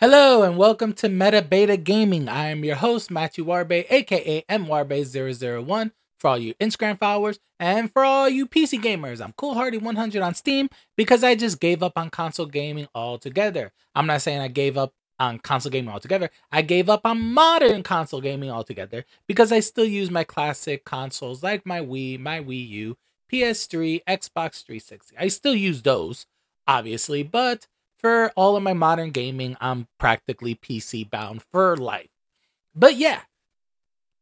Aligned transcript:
Hello 0.00 0.44
and 0.44 0.56
welcome 0.56 0.94
to 0.94 1.10
Meta 1.10 1.42
Beta 1.42 1.76
Gaming. 1.76 2.26
I 2.26 2.46
am 2.46 2.64
your 2.64 2.76
host, 2.76 3.10
Matthew 3.10 3.44
Warbe, 3.44 3.84
aka 3.90 4.42
MWarbe001, 4.48 5.90
for 6.16 6.28
all 6.28 6.38
you 6.38 6.54
Instagram 6.54 6.98
followers, 6.98 7.38
and 7.58 7.92
for 7.92 8.02
all 8.02 8.26
you 8.26 8.46
PC 8.46 8.80
gamers. 8.80 9.20
I'm 9.20 9.34
Cool 9.36 9.52
Hardy 9.52 9.76
100 9.76 10.22
on 10.22 10.34
Steam 10.34 10.70
because 10.96 11.22
I 11.22 11.34
just 11.34 11.60
gave 11.60 11.82
up 11.82 11.98
on 11.98 12.08
console 12.08 12.46
gaming 12.46 12.88
altogether. 12.94 13.72
I'm 13.94 14.06
not 14.06 14.22
saying 14.22 14.40
I 14.40 14.48
gave 14.48 14.78
up 14.78 14.94
on 15.18 15.38
console 15.38 15.70
gaming 15.70 15.92
altogether. 15.92 16.30
I 16.50 16.62
gave 16.62 16.88
up 16.88 17.02
on 17.04 17.20
modern 17.20 17.82
console 17.82 18.22
gaming 18.22 18.50
altogether 18.50 19.04
because 19.26 19.52
I 19.52 19.60
still 19.60 19.84
use 19.84 20.10
my 20.10 20.24
classic 20.24 20.86
consoles 20.86 21.42
like 21.42 21.66
my 21.66 21.82
Wii, 21.82 22.18
my 22.18 22.40
Wii 22.40 22.68
U, 22.70 22.96
PS3, 23.30 24.00
Xbox 24.08 24.64
360. 24.64 25.16
I 25.18 25.28
still 25.28 25.54
use 25.54 25.82
those, 25.82 26.24
obviously, 26.66 27.22
but 27.22 27.66
for 28.00 28.32
all 28.36 28.56
of 28.56 28.62
my 28.62 28.72
modern 28.72 29.10
gaming, 29.10 29.56
I'm 29.60 29.86
practically 29.98 30.54
PC 30.54 31.08
bound 31.08 31.42
for 31.52 31.76
life. 31.76 32.10
But 32.74 32.96
yeah, 32.96 33.22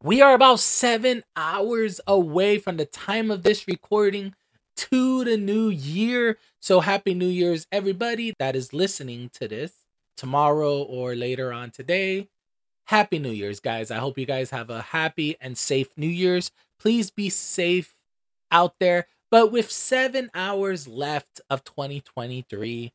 we 0.03 0.21
are 0.21 0.35
about 0.35 0.61
seven 0.61 1.25
hours 1.37 2.01
away 2.07 2.59
from 2.59 2.77
the 2.77 2.87
time 2.87 3.31
of 3.31 3.43
this 3.43 3.69
recording 3.69 4.35
to 4.77 5.25
the 5.25 5.37
new 5.37 5.69
year. 5.69 6.39
So 6.61 6.81
happy 6.81 7.15
New 7.15 7.29
Year's, 7.29 7.67
everybody 7.73 8.35
that 8.39 8.57
is 8.57 8.73
listening 8.73 9.31
to 9.35 9.49
this 9.49 9.73
tomorrow 10.17 10.83
or 10.83 11.15
later 11.15 11.53
on 11.53 11.71
today. 11.71 12.29
Happy 12.85 13.19
New 13.19 13.31
Year's, 13.31 13.61
guys. 13.61 13.91
I 13.91 13.99
hope 13.99 14.19
you 14.19 14.27
guys 14.27 14.51
have 14.51 14.71
a 14.71 14.81
happy 14.81 15.37
and 15.41 15.59
safe 15.59 15.89
New 15.97 16.09
Year's. 16.09 16.51
Please 16.79 17.11
be 17.11 17.29
safe 17.29 17.95
out 18.51 18.75
there. 18.81 19.07
But 19.31 19.53
with 19.53 19.71
seven 19.71 20.31
hours 20.35 20.89
left 20.89 21.41
of 21.51 21.65
2023, 21.65 22.93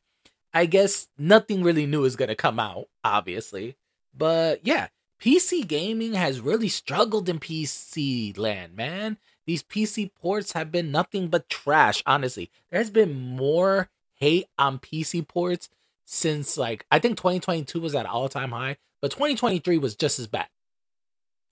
I 0.54 0.66
guess 0.66 1.08
nothing 1.18 1.64
really 1.64 1.84
new 1.84 2.04
is 2.04 2.16
going 2.16 2.28
to 2.28 2.36
come 2.36 2.60
out, 2.60 2.86
obviously. 3.02 3.76
But 4.16 4.60
yeah, 4.64 4.88
PC 5.20 5.66
gaming 5.66 6.14
has 6.14 6.40
really 6.40 6.68
struggled 6.68 7.28
in 7.28 7.40
PC 7.40 8.38
land, 8.38 8.76
man. 8.76 9.18
These 9.46 9.64
PC 9.64 10.14
ports 10.14 10.52
have 10.52 10.70
been 10.70 10.92
nothing 10.92 11.28
but 11.28 11.48
trash, 11.48 12.02
honestly. 12.06 12.50
There's 12.70 12.90
been 12.90 13.36
more 13.36 13.90
hate 14.14 14.46
on 14.56 14.78
PC 14.78 15.26
ports 15.26 15.68
since 16.04 16.56
like 16.56 16.86
I 16.90 16.98
think 16.98 17.16
2022 17.16 17.80
was 17.80 17.94
at 17.94 18.06
all 18.06 18.28
time 18.28 18.52
high, 18.52 18.76
but 19.02 19.10
2023 19.10 19.78
was 19.78 19.96
just 19.96 20.18
as 20.18 20.28
bad. 20.28 20.48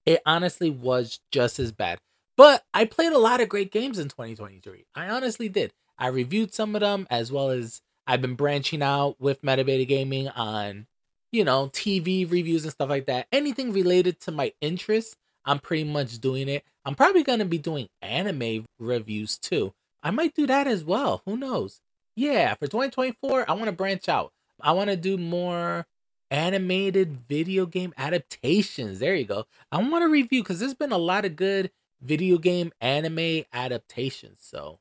It 0.06 0.22
honestly 0.24 0.70
was 0.70 1.20
just 1.30 1.58
as 1.58 1.72
bad. 1.72 1.98
But 2.36 2.64
I 2.72 2.84
played 2.84 3.12
a 3.12 3.18
lot 3.18 3.40
of 3.40 3.48
great 3.48 3.70
games 3.70 3.98
in 3.98 4.08
2023. 4.08 4.86
I 4.94 5.08
honestly 5.08 5.48
did. 5.48 5.72
I 5.98 6.06
reviewed 6.06 6.54
some 6.54 6.74
of 6.74 6.80
them 6.80 7.06
as 7.10 7.30
well 7.30 7.50
as 7.50 7.82
I've 8.06 8.22
been 8.22 8.34
branching 8.34 8.82
out 8.82 9.20
with 9.20 9.42
Metabeta 9.42 9.86
Gaming 9.86 10.28
on, 10.28 10.86
you 11.30 11.44
know, 11.44 11.68
TV 11.68 12.30
reviews 12.30 12.64
and 12.64 12.72
stuff 12.72 12.90
like 12.90 13.06
that. 13.06 13.26
Anything 13.32 13.72
related 13.72 14.20
to 14.20 14.32
my 14.32 14.52
interests, 14.60 15.16
I'm 15.44 15.58
pretty 15.58 15.84
much 15.84 16.18
doing 16.18 16.48
it. 16.48 16.64
I'm 16.84 16.94
probably 16.94 17.22
going 17.22 17.38
to 17.38 17.44
be 17.44 17.58
doing 17.58 17.88
anime 18.00 18.66
reviews 18.78 19.38
too. 19.38 19.72
I 20.02 20.10
might 20.10 20.34
do 20.34 20.46
that 20.46 20.66
as 20.66 20.84
well. 20.84 21.22
Who 21.26 21.36
knows? 21.36 21.80
Yeah, 22.16 22.54
for 22.54 22.66
2024, 22.66 23.48
I 23.48 23.52
want 23.52 23.66
to 23.66 23.72
branch 23.72 24.08
out. 24.08 24.32
I 24.60 24.72
want 24.72 24.90
to 24.90 24.96
do 24.96 25.16
more 25.16 25.86
animated 26.30 27.18
video 27.28 27.66
game 27.66 27.94
adaptations. 27.96 28.98
There 28.98 29.14
you 29.14 29.24
go. 29.24 29.46
I 29.70 29.78
want 29.78 30.02
to 30.02 30.08
review 30.08 30.42
because 30.42 30.58
there's 30.58 30.74
been 30.74 30.92
a 30.92 30.98
lot 30.98 31.24
of 31.24 31.36
good 31.36 31.70
video 32.00 32.38
game 32.38 32.72
anime 32.80 33.44
adaptations. 33.52 34.38
So 34.40 34.78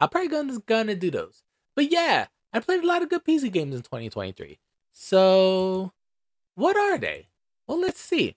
I'm 0.00 0.08
probably 0.08 0.28
gonna, 0.28 0.58
gonna 0.66 0.94
do 0.94 1.10
those. 1.10 1.42
But 1.74 1.90
yeah, 1.90 2.26
I 2.52 2.60
played 2.60 2.82
a 2.82 2.86
lot 2.86 3.02
of 3.02 3.10
good 3.10 3.24
PC 3.24 3.52
games 3.52 3.74
in 3.74 3.82
2023. 3.82 4.58
So, 4.92 5.92
what 6.54 6.76
are 6.76 6.98
they? 6.98 7.28
Well, 7.66 7.80
let's 7.80 8.00
see. 8.00 8.36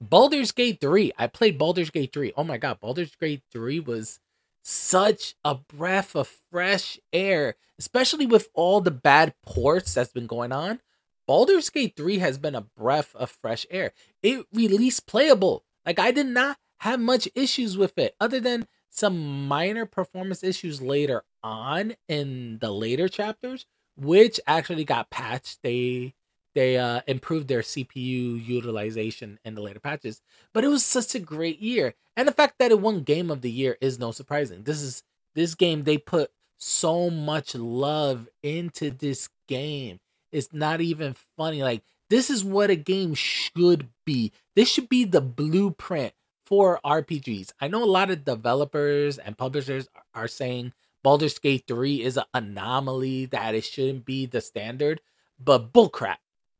Baldur's 0.00 0.50
Gate 0.50 0.80
3. 0.80 1.12
I 1.16 1.28
played 1.28 1.58
Baldur's 1.58 1.90
Gate 1.90 2.12
3. 2.12 2.32
Oh 2.36 2.44
my 2.44 2.58
god, 2.58 2.80
Baldur's 2.80 3.14
Gate 3.14 3.42
3 3.52 3.80
was 3.80 4.18
such 4.62 5.34
a 5.44 5.54
breath 5.54 6.16
of 6.16 6.28
fresh 6.50 6.98
air, 7.12 7.54
especially 7.78 8.26
with 8.26 8.48
all 8.54 8.80
the 8.80 8.90
bad 8.90 9.34
ports 9.42 9.94
that's 9.94 10.12
been 10.12 10.26
going 10.26 10.52
on. 10.52 10.80
Baldur's 11.26 11.70
Gate 11.70 11.94
3 11.96 12.18
has 12.18 12.36
been 12.36 12.56
a 12.56 12.62
breath 12.62 13.14
of 13.14 13.30
fresh 13.30 13.64
air. 13.70 13.92
It 14.22 14.44
released 14.52 15.06
playable. 15.06 15.64
Like 15.86 16.00
I 16.00 16.10
did 16.10 16.26
not 16.26 16.58
have 16.78 16.98
much 16.98 17.28
issues 17.34 17.76
with 17.76 17.96
it 17.96 18.16
other 18.20 18.40
than 18.40 18.66
some 18.90 19.46
minor 19.46 19.86
performance 19.86 20.42
issues 20.42 20.82
later 20.82 21.22
on 21.42 21.94
in 22.08 22.58
the 22.60 22.70
later 22.70 23.08
chapters, 23.08 23.66
which 23.96 24.40
actually 24.46 24.84
got 24.84 25.10
patched. 25.10 25.58
They 25.62 26.14
they 26.54 26.76
uh, 26.76 27.00
improved 27.06 27.48
their 27.48 27.62
CPU 27.62 28.44
utilization 28.44 29.38
in 29.44 29.54
the 29.54 29.62
later 29.62 29.80
patches. 29.80 30.20
But 30.52 30.64
it 30.64 30.68
was 30.68 30.84
such 30.84 31.14
a 31.14 31.20
great 31.20 31.60
year, 31.60 31.94
and 32.16 32.28
the 32.28 32.32
fact 32.32 32.56
that 32.58 32.70
it 32.70 32.80
won 32.80 33.02
Game 33.02 33.30
of 33.30 33.40
the 33.40 33.50
Year 33.50 33.76
is 33.80 33.98
no 33.98 34.10
surprising. 34.10 34.64
This 34.64 34.82
is 34.82 35.02
this 35.34 35.54
game 35.54 35.82
they 35.82 35.98
put 35.98 36.30
so 36.58 37.10
much 37.10 37.54
love 37.54 38.28
into 38.42 38.90
this 38.90 39.28
game. 39.48 39.98
It's 40.30 40.52
not 40.52 40.80
even 40.80 41.14
funny. 41.36 41.62
Like 41.62 41.82
this 42.10 42.30
is 42.30 42.44
what 42.44 42.70
a 42.70 42.76
game 42.76 43.14
should 43.14 43.88
be. 44.04 44.32
This 44.54 44.68
should 44.68 44.88
be 44.88 45.04
the 45.04 45.20
blueprint 45.20 46.12
for 46.44 46.80
RPGs. 46.84 47.52
I 47.60 47.68
know 47.68 47.82
a 47.82 47.86
lot 47.86 48.10
of 48.10 48.24
developers 48.24 49.18
and 49.18 49.38
publishers 49.38 49.88
are 50.14 50.28
saying 50.28 50.72
Baldur's 51.02 51.38
Gate 51.38 51.64
3 51.66 52.02
is 52.02 52.16
an 52.16 52.24
anomaly 52.32 53.26
that 53.26 53.54
it 53.54 53.64
shouldn't 53.64 54.04
be 54.04 54.26
the 54.26 54.40
standard, 54.40 55.00
but 55.38 55.72
bullcrap. 55.72 56.18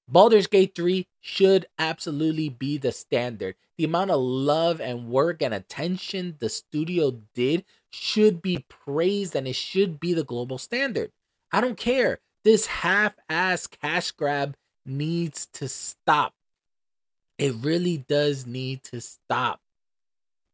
Baldur's 0.09 0.49
Gate 0.49 0.75
3 0.75 1.07
should 1.21 1.67
absolutely 1.79 2.49
be 2.49 2.77
the 2.77 2.93
standard. 2.93 3.55
The 3.79 3.85
amount 3.85 4.11
of 4.11 4.21
love 4.21 4.81
and 4.81 5.09
work 5.09 5.43
and 5.43 5.55
attention 5.55 6.37
the 6.41 6.49
studio 6.49 7.21
did 7.35 7.65
should 7.91 8.43
be 8.43 8.65
praised 8.69 9.37
and 9.37 9.47
it 9.47 9.55
should 9.55 10.01
be 10.01 10.13
the 10.13 10.25
global 10.25 10.59
standard. 10.59 11.13
I 11.53 11.61
don't 11.61 11.77
care. 11.77 12.19
This 12.45 12.67
half 12.67 13.15
ass 13.29 13.67
cash 13.67 14.11
grab 14.11 14.57
needs 14.85 15.47
to 15.55 15.69
stop. 15.69 16.35
It 17.39 17.55
really 17.61 17.99
does 17.99 18.47
need 18.47 18.83
to 18.85 19.01
stop. 19.01 19.61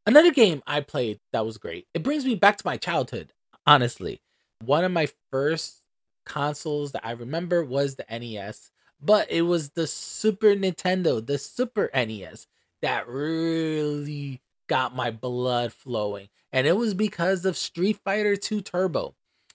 Another 0.07 0.33
game 0.33 0.63
I 0.67 0.81
played 0.81 1.21
that 1.33 1.45
was 1.45 1.59
great. 1.59 1.87
It 1.95 2.03
brings 2.03 2.25
me 2.25 2.35
back 2.35 2.57
to 2.59 2.67
my 2.67 2.77
childhood, 2.77 3.33
honestly. 3.69 4.21
One 4.65 4.83
of 4.83 4.93
my 4.93 5.09
first 5.31 5.83
consoles 6.25 6.93
that 6.93 7.07
I 7.07 7.13
remember 7.13 7.63
was 7.63 7.97
the 7.97 8.07
NES, 8.11 8.71
but 9.01 9.31
it 9.31 9.43
was 9.43 9.71
the 9.71 9.87
Super 9.87 10.55
Nintendo, 10.55 11.25
the 11.25 11.39
Super 11.39 11.91
NES, 11.95 12.47
that 12.81 13.07
really 13.07 14.41
got 14.69 14.97
my 14.97 15.11
blood 15.11 15.73
flowing. 15.73 16.29
And 16.51 16.67
it 16.67 16.77
was 16.77 16.95
because 16.95 17.45
of 17.45 17.59
Street 17.59 18.01
Fighter 18.03 18.37
2 18.37 18.63
Turbo. 18.63 19.15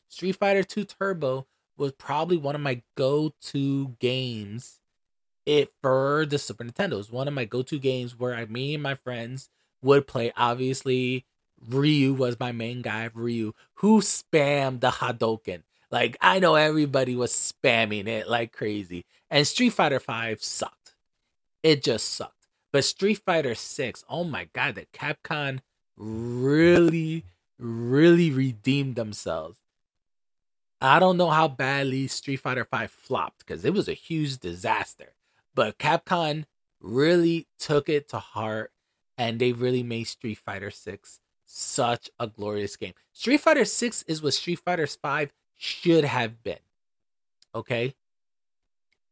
Street 0.10 0.36
Fighter 0.36 0.64
2 0.64 0.86
Turbo 0.86 1.48
was 1.76 1.92
probably 1.94 2.38
one 2.38 2.54
of 2.54 2.62
my 2.62 2.84
go-to 2.96 3.96
games 4.00 4.80
it 5.46 5.74
for 5.82 6.26
the 6.28 6.38
Super 6.38 6.64
Nintendo. 6.64 6.94
It 6.94 6.98
was 6.98 7.12
one 7.12 7.28
of 7.28 7.34
my 7.34 7.46
go-to 7.46 7.80
games 7.80 8.18
where 8.18 8.36
I 8.36 8.46
me 8.46 8.76
and 8.76 8.84
my 8.84 8.94
friends 8.94 9.50
would 9.82 10.06
play. 10.06 10.32
Obviously, 10.38 11.26
Ryu 11.68 12.14
was 12.14 12.40
my 12.40 12.52
main 12.52 12.82
guy, 12.82 13.10
Ryu, 13.14 13.54
who 13.76 14.02
spammed 14.02 14.82
the 14.82 14.90
Hadoken. 14.90 15.64
Like 15.92 16.18
I 16.22 16.40
know 16.40 16.56
everybody 16.56 17.16
was 17.16 17.32
spamming 17.34 18.08
it 18.08 18.28
like 18.28 18.52
crazy. 18.52 19.06
And 19.30 19.46
Street 19.48 19.72
Fighter 19.72 20.00
5 20.00 20.44
sucked. 20.44 20.96
It 21.62 21.84
just 21.84 22.10
sucked. 22.10 22.48
But 22.72 22.84
Street 22.84 23.22
Fighter 23.24 23.56
6, 23.56 24.04
oh 24.10 24.24
my 24.24 24.50
god, 24.54 24.76
that 24.76 24.92
Capcom 24.92 25.60
really 25.96 27.26
really 27.60 28.32
redeemed 28.32 28.96
themselves. 28.96 29.60
I 30.82 31.00
don't 31.00 31.18
know 31.18 31.30
how 31.30 31.48
badly 31.48 32.08
Street 32.08 32.38
Fighter 32.38 32.66
5 32.66 32.92
flopped 32.92 33.46
cuz 33.46 33.64
it 33.64 33.74
was 33.74 33.88
a 33.88 33.94
huge 33.94 34.40
disaster. 34.40 35.14
But 35.56 35.78
Capcom 35.78 36.46
really 36.82 37.48
took 37.58 37.88
it 37.88 38.10
to 38.10 38.20
heart 38.20 38.74
and 39.18 39.40
they 39.40 39.52
really 39.54 39.84
made 39.84 40.06
Street 40.06 40.40
Fighter 40.40 40.72
6 40.72 41.20
such 41.54 42.10
a 42.20 42.28
glorious 42.28 42.76
game. 42.76 42.94
Street 43.12 43.40
Fighter 43.40 43.66
6 43.66 44.04
is 44.08 44.22
what 44.24 44.34
Street 44.34 44.60
Fighter 44.60 44.88
5 44.88 45.32
should 45.56 46.04
have 46.04 46.44
been. 46.44 46.60
Okay? 47.54 47.94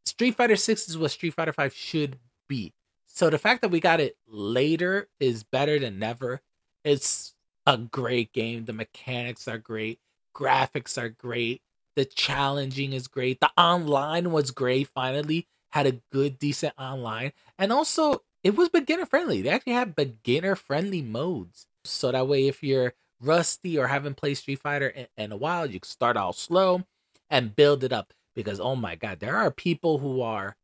Street 0.05 0.35
Fighter 0.35 0.55
6 0.55 0.89
is 0.89 0.97
what 0.97 1.11
Street 1.11 1.35
Fighter 1.35 1.53
5 1.53 1.73
should 1.73 2.17
be. 2.47 2.73
So 3.05 3.29
the 3.29 3.37
fact 3.37 3.61
that 3.61 3.69
we 3.69 3.79
got 3.79 3.99
it 3.99 4.17
later 4.27 5.07
is 5.19 5.43
better 5.43 5.77
than 5.77 5.99
never. 5.99 6.41
It's 6.83 7.35
a 7.67 7.77
great 7.77 8.33
game. 8.33 8.65
The 8.65 8.73
mechanics 8.73 9.47
are 9.47 9.59
great. 9.59 9.99
Graphics 10.33 10.97
are 10.97 11.09
great. 11.09 11.61
The 11.95 12.05
challenging 12.05 12.93
is 12.93 13.07
great. 13.07 13.39
The 13.39 13.51
online 13.55 14.31
was 14.31 14.49
great 14.51 14.87
finally. 14.87 15.47
Had 15.69 15.85
a 15.85 16.01
good, 16.11 16.39
decent 16.39 16.73
online. 16.79 17.33
And 17.59 17.71
also, 17.71 18.23
it 18.43 18.55
was 18.55 18.69
beginner 18.69 19.05
friendly. 19.05 19.41
They 19.41 19.49
actually 19.49 19.73
had 19.73 19.95
beginner 19.95 20.55
friendly 20.55 21.01
modes. 21.01 21.67
So 21.83 22.11
that 22.11 22.27
way, 22.27 22.47
if 22.47 22.63
you're 22.63 22.93
rusty 23.19 23.77
or 23.77 23.87
haven't 23.87 24.17
played 24.17 24.35
Street 24.35 24.59
Fighter 24.59 24.87
in, 24.87 25.07
in, 25.17 25.31
a 25.31 25.37
while, 25.37 25.65
you 25.65 25.79
can 25.79 25.89
start 25.89 26.17
out 26.17 26.35
slow 26.35 26.83
and 27.29 27.55
build 27.55 27.83
it 27.83 27.93
up. 27.93 28.13
Because, 28.33 28.59
oh 28.59 28.75
my 28.75 28.95
God, 28.95 29.19
there 29.19 29.35
are 29.35 29.51
people 29.51 29.97
who 29.97 30.21
are 30.21 30.55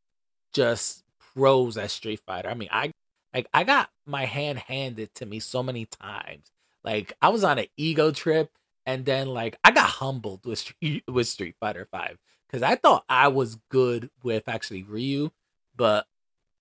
just 0.53 1.03
pros 1.33 1.77
at 1.77 1.91
Street 1.91 2.21
Fighter. 2.25 2.49
I 2.49 2.53
mean, 2.53 2.69
I 2.71 2.91
like 3.33 3.47
I 3.53 3.63
got 3.63 3.89
my 4.05 4.25
hand 4.25 4.59
handed 4.59 5.13
to 5.15 5.25
me 5.25 5.39
so 5.39 5.61
many 5.61 5.85
times. 5.85 6.51
Like 6.83 7.13
I 7.21 7.29
was 7.29 7.43
on 7.43 7.59
an 7.59 7.67
ego 7.75 8.11
trip, 8.11 8.51
and 8.85 9.05
then 9.05 9.27
like 9.27 9.57
I 9.63 9.71
got 9.71 9.89
humbled 9.89 10.45
with 10.45 10.59
Street, 10.59 11.03
with 11.07 11.27
Street 11.27 11.55
Fighter 11.59 11.87
Five 11.91 12.17
because 12.47 12.63
I 12.63 12.75
thought 12.75 13.03
I 13.09 13.27
was 13.27 13.57
good 13.69 14.09
with 14.23 14.47
actually 14.47 14.83
Ryu, 14.83 15.31
but 15.75 16.07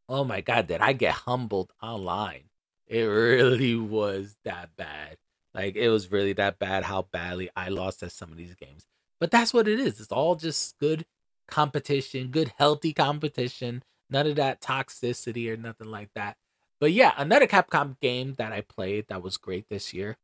oh 0.08 0.24
my 0.24 0.40
god, 0.40 0.66
did 0.66 0.80
I 0.80 0.92
get 0.92 1.14
humbled 1.14 1.72
online? 1.82 2.45
It 2.86 3.02
really 3.02 3.74
was 3.76 4.36
that 4.44 4.70
bad. 4.76 5.16
Like 5.54 5.76
it 5.76 5.88
was 5.88 6.12
really 6.12 6.34
that 6.34 6.58
bad 6.58 6.84
how 6.84 7.02
badly 7.12 7.50
I 7.56 7.68
lost 7.68 8.02
at 8.02 8.12
some 8.12 8.30
of 8.30 8.36
these 8.36 8.54
games. 8.54 8.86
But 9.18 9.30
that's 9.30 9.54
what 9.54 9.66
it 9.68 9.80
is. 9.80 10.00
It's 10.00 10.12
all 10.12 10.34
just 10.34 10.78
good 10.78 11.06
competition, 11.48 12.28
good 12.28 12.52
healthy 12.58 12.92
competition. 12.92 13.82
None 14.10 14.26
of 14.26 14.36
that 14.36 14.60
toxicity 14.60 15.50
or 15.50 15.56
nothing 15.56 15.90
like 15.90 16.10
that. 16.14 16.36
But 16.78 16.92
yeah, 16.92 17.12
another 17.16 17.46
Capcom 17.46 17.98
game 18.00 18.34
that 18.34 18.52
I 18.52 18.60
played 18.60 19.06
that 19.08 19.22
was 19.22 19.38
great 19.38 19.68
this 19.68 19.94
year 19.94 20.18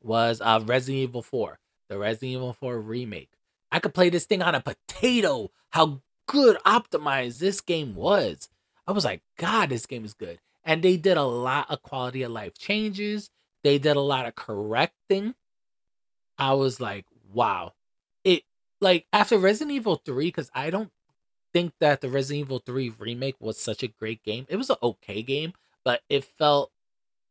was 0.00 0.40
uh, 0.40 0.60
Resident 0.64 1.02
Evil 1.02 1.22
4, 1.22 1.58
the 1.88 1.98
Resident 1.98 2.32
Evil 2.32 2.52
4 2.52 2.78
remake. 2.78 3.30
I 3.72 3.80
could 3.80 3.94
play 3.94 4.08
this 4.08 4.24
thing 4.24 4.42
on 4.42 4.54
a 4.54 4.60
potato. 4.60 5.50
How 5.70 6.00
good 6.26 6.56
optimized 6.64 7.38
this 7.38 7.60
game 7.60 7.94
was. 7.94 8.48
I 8.86 8.92
was 8.92 9.04
like, 9.04 9.22
God, 9.36 9.70
this 9.70 9.86
game 9.86 10.04
is 10.04 10.14
good. 10.14 10.38
And 10.66 10.82
they 10.82 10.96
did 10.96 11.16
a 11.16 11.22
lot 11.22 11.70
of 11.70 11.82
quality 11.82 12.24
of 12.24 12.32
life 12.32 12.58
changes. 12.58 13.30
They 13.62 13.78
did 13.78 13.96
a 13.96 14.00
lot 14.00 14.26
of 14.26 14.34
correcting. 14.34 15.34
I 16.36 16.54
was 16.54 16.80
like, 16.80 17.06
wow. 17.32 17.74
It 18.24 18.42
like 18.80 19.06
after 19.12 19.38
Resident 19.38 19.76
Evil 19.76 20.02
3, 20.04 20.26
because 20.26 20.50
I 20.54 20.70
don't 20.70 20.90
think 21.52 21.72
that 21.78 22.00
the 22.00 22.10
Resident 22.10 22.46
Evil 22.46 22.58
3 22.58 22.92
remake 22.98 23.36
was 23.40 23.58
such 23.58 23.82
a 23.82 23.88
great 23.88 24.22
game. 24.24 24.44
It 24.48 24.56
was 24.56 24.68
an 24.68 24.76
okay 24.82 25.22
game, 25.22 25.54
but 25.84 26.02
it 26.08 26.24
felt 26.24 26.72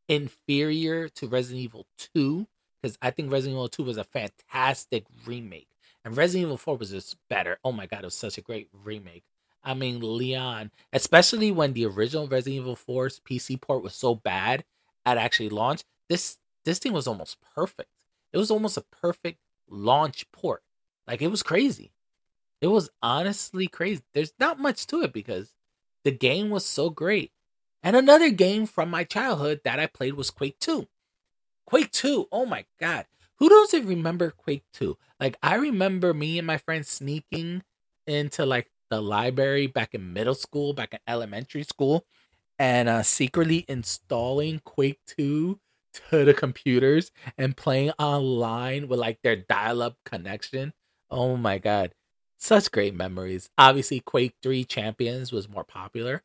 inferior 0.08 1.10
to 1.10 1.28
Resident 1.28 1.62
Evil 1.62 1.86
2. 2.14 2.48
Because 2.82 2.98
I 3.02 3.12
think 3.12 3.32
Resident 3.32 3.56
Evil 3.56 3.68
2 3.68 3.84
was 3.84 3.98
a 3.98 4.04
fantastic 4.06 5.06
remake. 5.26 5.68
And 6.06 6.16
Resident 6.16 6.48
Evil 6.48 6.58
4 6.58 6.78
was 6.78 6.92
just 6.92 7.18
better. 7.30 7.58
Oh 7.66 7.74
my 7.74 7.86
god, 7.86 8.04
it 8.04 8.06
was 8.06 8.16
such 8.16 8.38
a 8.38 8.42
great 8.42 8.70
remake. 8.72 9.24
I 9.66 9.74
mean, 9.74 10.00
Leon, 10.00 10.72
especially 10.94 11.52
when 11.52 11.74
the 11.74 11.88
original 11.88 12.28
Resident 12.28 12.62
Evil 12.62 12.76
4's 12.76 13.20
PC 13.20 13.60
port 13.60 13.82
was 13.82 13.96
so 13.96 14.14
bad 14.14 14.64
at 15.06 15.18
actually 15.18 15.50
launch, 15.50 15.84
this 16.08 16.38
this 16.64 16.80
thing 16.80 16.94
was 16.94 17.08
almost 17.08 17.38
perfect. 17.56 17.90
It 18.32 18.38
was 18.38 18.52
almost 18.52 18.78
a 18.78 18.82
perfect 18.82 19.40
launch 19.68 20.32
port. 20.32 20.64
Like 21.08 21.22
it 21.22 21.30
was 21.30 21.44
crazy. 21.44 21.92
It 22.62 22.68
was 22.68 22.90
honestly 23.02 23.68
crazy. 23.68 24.04
There's 24.14 24.34
not 24.40 24.60
much 24.60 24.88
to 24.88 25.02
it 25.02 25.14
because 25.14 25.54
the 26.04 26.12
game 26.12 26.50
was 26.50 26.66
so 26.66 26.90
great. 26.90 27.32
And 27.84 27.96
another 27.96 28.30
game 28.30 28.66
from 28.66 28.90
my 28.90 29.04
childhood 29.04 29.62
that 29.64 29.80
I 29.80 29.86
played 29.88 30.14
was 30.14 30.32
Quake 30.32 30.60
2. 30.60 30.88
Quake 31.66 31.92
2, 31.92 32.28
oh 32.32 32.46
my 32.46 32.66
god. 32.80 33.06
Who 33.38 33.50
doesn't 33.50 33.86
remember 33.86 34.32
Quake 34.32 34.64
2? 34.74 34.98
Like 35.20 35.38
I 35.42 35.56
remember 35.56 36.14
me 36.14 36.38
and 36.38 36.48
my 36.48 36.58
friends 36.58 36.90
sneaking 36.90 37.64
into 38.08 38.46
like 38.46 38.70
the 38.90 39.02
library 39.02 39.68
back 39.68 39.94
in 39.94 40.14
middle 40.14 40.36
school, 40.36 40.74
back 40.74 40.94
in 40.94 41.00
elementary 41.08 41.64
school, 41.64 42.06
and 42.60 42.88
uh, 42.90 43.04
secretly 43.04 43.66
installing 43.68 44.60
Quake 44.64 45.00
2 45.08 45.60
to 45.94 46.26
the 46.26 46.34
computers 46.34 47.12
and 47.38 47.56
playing 47.56 47.92
online 48.00 48.88
with 48.88 49.00
like 49.00 49.22
their 49.22 49.36
dial 49.36 49.82
up 49.82 49.98
connection. 50.06 50.74
Oh 51.10 51.38
my 51.38 51.58
god. 51.58 51.94
Such 52.38 52.72
great 52.72 52.94
memories. 52.94 53.50
Obviously, 53.58 54.02
Quake 54.02 54.36
3 54.44 54.66
Champions 54.66 55.32
was 55.32 55.50
more 55.50 55.64
popular. 55.64 56.24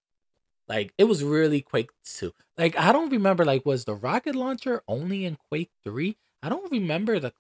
Like 0.69 0.93
it 0.99 1.05
was 1.05 1.25
really 1.25 1.61
Quake 1.63 1.91
2. 2.05 2.33
Like 2.57 2.79
I 2.79 2.93
don't 2.93 3.11
remember 3.11 3.45
like 3.45 3.67
was 3.67 3.85
the 3.85 3.95
rocket 3.95 4.37
launcher 4.37 4.83
only 4.87 5.25
in 5.25 5.37
Quake 5.49 5.71
3? 5.85 6.17
I 6.43 6.49
don't 6.49 6.71
remember 6.71 7.19
the 7.19 7.33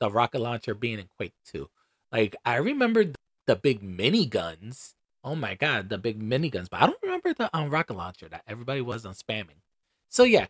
the 0.00 0.10
rocket 0.10 0.40
launcher 0.40 0.74
being 0.74 0.98
in 0.98 1.08
Quake 1.16 1.34
2. 1.46 1.68
Like 2.10 2.36
I 2.44 2.56
remember 2.56 3.04
the 3.46 3.56
big 3.56 3.82
mini 3.82 4.26
guns. 4.26 4.94
Oh 5.24 5.34
my 5.34 5.54
god, 5.54 5.88
the 5.88 5.98
big 5.98 6.20
mini 6.20 6.50
guns. 6.50 6.68
But 6.68 6.82
I 6.82 6.86
don't 6.86 7.02
remember 7.02 7.32
the 7.34 7.54
um, 7.56 7.70
rocket 7.70 7.96
launcher 7.96 8.28
that 8.28 8.42
everybody 8.46 8.80
was 8.80 9.06
on 9.06 9.14
spamming. 9.14 9.60
So 10.08 10.24
yeah, 10.24 10.46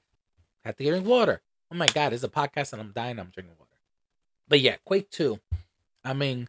have 0.65 0.77
to 0.77 0.85
drink 0.85 1.06
water. 1.06 1.41
Oh 1.71 1.77
my 1.77 1.87
god, 1.87 2.12
it's 2.12 2.23
a 2.23 2.29
podcast 2.29 2.73
and 2.73 2.83
I'm 2.83 2.93
dying. 2.93 3.19
I'm 3.19 3.31
drinking 3.33 3.55
water. 3.59 3.71
But 4.49 4.61
yeah, 4.61 4.77
Quake 4.85 5.11
2. 5.11 5.39
I 6.05 6.12
mean, 6.12 6.49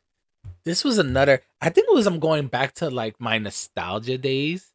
this 0.63 0.84
was 0.84 0.98
another. 0.98 1.42
I 1.62 1.69
think 1.69 1.88
it 1.90 1.94
was 1.94 2.07
I'm 2.07 2.19
going 2.19 2.48
back 2.48 2.74
to 2.75 2.90
like 2.90 3.19
my 3.19 3.38
nostalgia 3.38 4.18
days. 4.18 4.72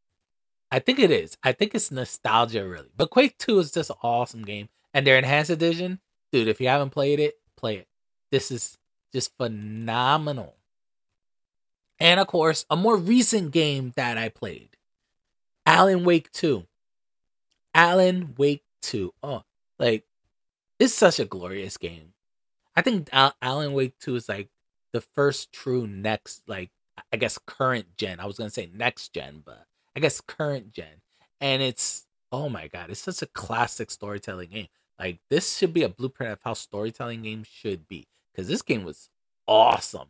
I 0.70 0.78
think 0.78 0.98
it 0.98 1.10
is. 1.10 1.36
I 1.42 1.52
think 1.52 1.74
it's 1.74 1.90
nostalgia 1.90 2.66
really. 2.66 2.90
But 2.96 3.10
Quake 3.10 3.38
2 3.38 3.58
is 3.58 3.72
just 3.72 3.90
an 3.90 3.96
awesome 4.02 4.44
game. 4.44 4.68
And 4.94 5.06
their 5.06 5.18
enhanced 5.18 5.50
edition, 5.50 6.00
dude, 6.32 6.48
if 6.48 6.60
you 6.60 6.68
haven't 6.68 6.90
played 6.90 7.20
it, 7.20 7.38
play 7.56 7.76
it. 7.76 7.88
This 8.30 8.50
is 8.50 8.78
just 9.12 9.36
phenomenal. 9.36 10.54
And 12.00 12.20
of 12.20 12.26
course, 12.26 12.64
a 12.70 12.76
more 12.76 12.96
recent 12.96 13.50
game 13.50 13.92
that 13.96 14.18
I 14.18 14.28
played 14.28 14.70
Alan 15.66 16.04
Wake 16.04 16.30
2. 16.32 16.64
Alan 17.74 18.34
Wake 18.36 18.64
2. 18.82 19.12
Oh, 19.22 19.42
like, 19.78 20.04
it's 20.78 20.94
such 20.94 21.18
a 21.18 21.24
glorious 21.24 21.76
game. 21.76 22.12
I 22.76 22.82
think 22.82 23.08
Al- 23.12 23.34
Alan 23.42 23.72
Wake 23.72 23.98
2 23.98 24.16
is 24.16 24.28
like 24.28 24.48
the 24.92 25.00
first 25.00 25.52
true 25.52 25.86
next, 25.86 26.42
like, 26.46 26.70
I 27.12 27.16
guess 27.16 27.38
current 27.46 27.96
gen. 27.96 28.20
I 28.20 28.26
was 28.26 28.38
going 28.38 28.48
to 28.48 28.54
say 28.54 28.70
next 28.72 29.12
gen, 29.12 29.42
but 29.44 29.66
I 29.96 30.00
guess 30.00 30.20
current 30.20 30.72
gen. 30.72 31.02
And 31.40 31.62
it's, 31.62 32.06
oh 32.32 32.48
my 32.48 32.68
God, 32.68 32.90
it's 32.90 33.00
such 33.00 33.22
a 33.22 33.26
classic 33.26 33.90
storytelling 33.90 34.50
game. 34.50 34.68
Like, 34.98 35.20
this 35.30 35.56
should 35.56 35.72
be 35.72 35.82
a 35.82 35.88
blueprint 35.88 36.32
of 36.32 36.40
how 36.42 36.54
storytelling 36.54 37.22
games 37.22 37.46
should 37.46 37.86
be. 37.88 38.06
Because 38.32 38.48
this 38.48 38.62
game 38.62 38.84
was 38.84 39.08
awesome. 39.46 40.08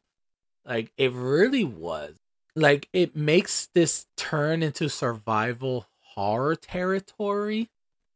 Like 0.69 0.93
it 0.99 1.13
really 1.13 1.65
was. 1.65 2.17
Like 2.55 2.89
it 2.93 3.17
makes 3.17 3.69
this 3.75 4.07
turn 4.17 4.63
into 4.63 4.91
survival 4.91 5.87
horror 6.15 6.57
territory. 6.57 7.71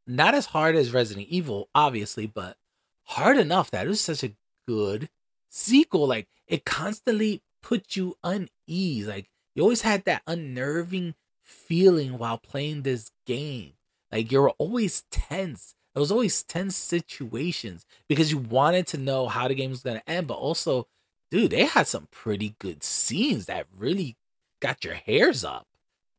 Not 0.07 0.35
as 0.35 0.47
hard 0.47 0.77
as 0.77 0.93
Resident 0.93 1.29
Evil, 1.29 1.69
obviously, 1.75 2.27
but 2.27 2.57
hard 3.05 3.39
enough 3.39 3.71
that 3.71 3.87
it 3.87 3.89
was 3.89 4.01
such 4.01 4.23
a 4.23 4.35
good 4.69 5.09
sequel. 5.49 6.07
Like 6.07 6.29
it 6.47 6.67
constantly 6.67 7.41
put 7.63 7.97
you 7.97 8.17
unease. 8.23 9.07
Like 9.07 9.31
you 9.55 9.63
always 9.63 9.83
had 9.83 10.05
that 10.05 10.23
unnerving 10.27 11.15
feeling 11.43 12.19
while 12.19 12.37
playing 12.37 12.83
this 12.83 13.13
game. 13.27 13.73
Like 14.11 14.31
you 14.31 14.43
were 14.43 14.51
always 14.51 15.05
tense. 15.11 15.75
It 15.95 15.99
was 15.99 16.13
always 16.13 16.43
tense 16.43 16.77
situations 16.77 17.87
because 18.09 18.31
you 18.31 18.39
wanted 18.39 18.87
to 18.89 18.99
know 18.99 19.29
how 19.29 19.49
the 19.49 19.55
game 19.55 19.71
was 19.71 19.83
gonna 19.83 20.03
end, 20.07 20.27
but 20.27 20.35
also 20.35 20.87
dude, 21.33 21.51
they 21.51 21.65
had 21.65 21.87
some 21.87 22.09
pretty 22.11 22.55
good 22.59 22.85
scenes 22.85 23.47
that 23.47 23.67
really 23.77 24.17
got 24.61 24.85
your 24.85 24.95
hairs 24.95 25.45
up. 25.45 25.67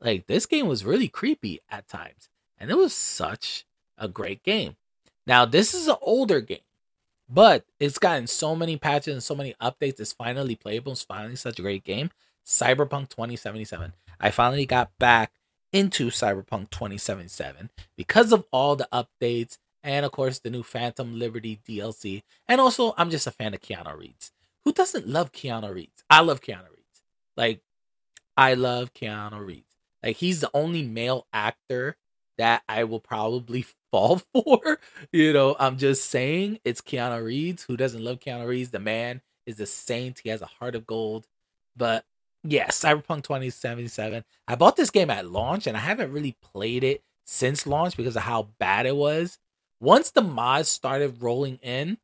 Like 0.01 0.25
this 0.25 0.47
game 0.47 0.67
was 0.67 0.83
really 0.83 1.07
creepy 1.07 1.61
at 1.69 1.87
times, 1.87 2.29
and 2.57 2.71
it 2.71 2.77
was 2.77 2.93
such 2.93 3.63
a 3.95 4.07
great 4.07 4.43
game. 4.43 4.75
Now, 5.27 5.45
this 5.45 5.75
is 5.75 5.87
an 5.87 5.97
older 6.01 6.41
game, 6.41 6.65
but 7.29 7.63
it's 7.79 7.99
gotten 7.99 8.25
so 8.25 8.55
many 8.55 8.75
patches 8.75 9.13
and 9.13 9.23
so 9.23 9.35
many 9.35 9.53
updates. 9.61 9.99
It's 9.99 10.11
finally 10.11 10.55
playable. 10.55 10.93
It's 10.93 11.03
finally 11.03 11.35
such 11.35 11.59
a 11.59 11.61
great 11.61 11.83
game. 11.83 12.09
Cyberpunk 12.43 13.09
2077. 13.09 13.93
I 14.19 14.31
finally 14.31 14.65
got 14.65 14.97
back 14.97 15.31
into 15.71 16.09
Cyberpunk 16.09 16.71
2077 16.71 17.69
because 17.95 18.33
of 18.33 18.45
all 18.51 18.75
the 18.75 18.89
updates 18.91 19.59
and, 19.83 20.05
of 20.05 20.11
course, 20.11 20.39
the 20.39 20.49
new 20.49 20.63
Phantom 20.63 21.17
Liberty 21.17 21.59
DLC. 21.67 22.23
And 22.47 22.59
also, 22.59 22.93
I'm 22.97 23.09
just 23.09 23.27
a 23.27 23.31
fan 23.31 23.53
of 23.53 23.61
Keanu 23.61 23.97
Reeves 23.97 24.32
who 24.65 24.73
doesn't 24.73 25.07
love 25.07 25.31
Keanu 25.31 25.73
Reeves? 25.73 26.03
I 26.09 26.21
love 26.21 26.41
Keanu 26.41 26.69
Reeves. 26.69 27.01
Like, 27.35 27.61
I 28.37 28.53
love 28.53 28.93
Keanu 28.93 29.45
Reeves. 29.45 29.77
Like, 30.01 30.17
he's 30.17 30.41
the 30.41 30.51
only 30.53 30.83
male 30.83 31.27
actor 31.33 31.97
that 32.37 32.63
I 32.67 32.83
will 32.83 32.99
probably 32.99 33.65
fall 33.91 34.21
for. 34.33 34.79
You 35.11 35.33
know, 35.33 35.55
I'm 35.59 35.77
just 35.77 36.09
saying 36.09 36.59
it's 36.63 36.81
Keanu 36.81 37.23
Reeves. 37.23 37.63
Who 37.63 37.77
doesn't 37.77 38.03
love 38.03 38.19
Keanu 38.19 38.47
Reeves? 38.47 38.71
The 38.71 38.79
man 38.79 39.21
is 39.45 39.59
a 39.59 39.65
saint. 39.65 40.19
He 40.19 40.29
has 40.29 40.41
a 40.41 40.47
heart 40.47 40.75
of 40.75 40.87
gold. 40.87 41.27
But 41.75 42.05
yeah, 42.43 42.67
Cyberpunk 42.67 43.23
2077. 43.23 44.23
I 44.47 44.55
bought 44.55 44.75
this 44.75 44.89
game 44.89 45.09
at 45.09 45.29
launch 45.29 45.67
and 45.67 45.77
I 45.77 45.81
haven't 45.81 46.11
really 46.11 46.37
played 46.41 46.83
it 46.83 47.03
since 47.25 47.65
launch 47.65 47.95
because 47.95 48.15
of 48.15 48.23
how 48.23 48.49
bad 48.59 48.85
it 48.85 48.95
was. 48.95 49.39
Once 49.79 50.11
the 50.11 50.21
mods 50.21 50.69
started 50.69 51.21
rolling 51.21 51.57
in, 51.57 51.97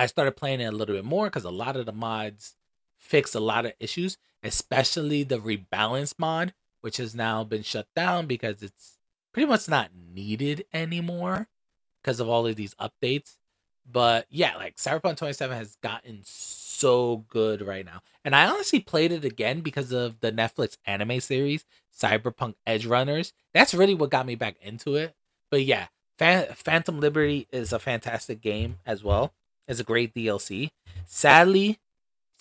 I 0.00 0.06
started 0.06 0.32
playing 0.32 0.62
it 0.62 0.64
a 0.64 0.72
little 0.72 0.94
bit 0.94 1.04
more 1.04 1.26
because 1.26 1.44
a 1.44 1.50
lot 1.50 1.76
of 1.76 1.84
the 1.84 1.92
mods 1.92 2.56
fix 2.96 3.34
a 3.34 3.40
lot 3.40 3.66
of 3.66 3.74
issues, 3.78 4.16
especially 4.42 5.24
the 5.24 5.36
rebalance 5.38 6.14
mod, 6.18 6.54
which 6.80 6.96
has 6.96 7.14
now 7.14 7.44
been 7.44 7.62
shut 7.62 7.86
down 7.94 8.24
because 8.26 8.62
it's 8.62 8.96
pretty 9.34 9.46
much 9.46 9.68
not 9.68 9.90
needed 9.94 10.64
anymore 10.72 11.48
because 12.02 12.18
of 12.18 12.30
all 12.30 12.46
of 12.46 12.56
these 12.56 12.74
updates. 12.76 13.36
But 13.84 14.24
yeah, 14.30 14.56
like 14.56 14.76
Cyberpunk 14.76 15.18
27 15.18 15.54
has 15.54 15.76
gotten 15.82 16.20
so 16.24 17.26
good 17.28 17.60
right 17.60 17.84
now. 17.84 18.00
And 18.24 18.34
I 18.34 18.46
honestly 18.46 18.80
played 18.80 19.12
it 19.12 19.26
again 19.26 19.60
because 19.60 19.92
of 19.92 20.20
the 20.20 20.32
Netflix 20.32 20.78
anime 20.86 21.20
series 21.20 21.66
Cyberpunk 21.94 22.54
Edge 22.66 22.86
Runners. 22.86 23.34
That's 23.52 23.74
really 23.74 23.94
what 23.94 24.08
got 24.08 24.24
me 24.24 24.34
back 24.34 24.56
into 24.62 24.96
it. 24.96 25.14
But 25.50 25.66
yeah, 25.66 25.88
Phantom 26.16 26.98
Liberty 26.98 27.48
is 27.52 27.74
a 27.74 27.78
fantastic 27.78 28.40
game 28.40 28.78
as 28.86 29.04
well. 29.04 29.34
It's 29.70 29.78
a 29.78 29.84
great 29.84 30.12
DLC. 30.14 30.70
Sadly, 31.06 31.78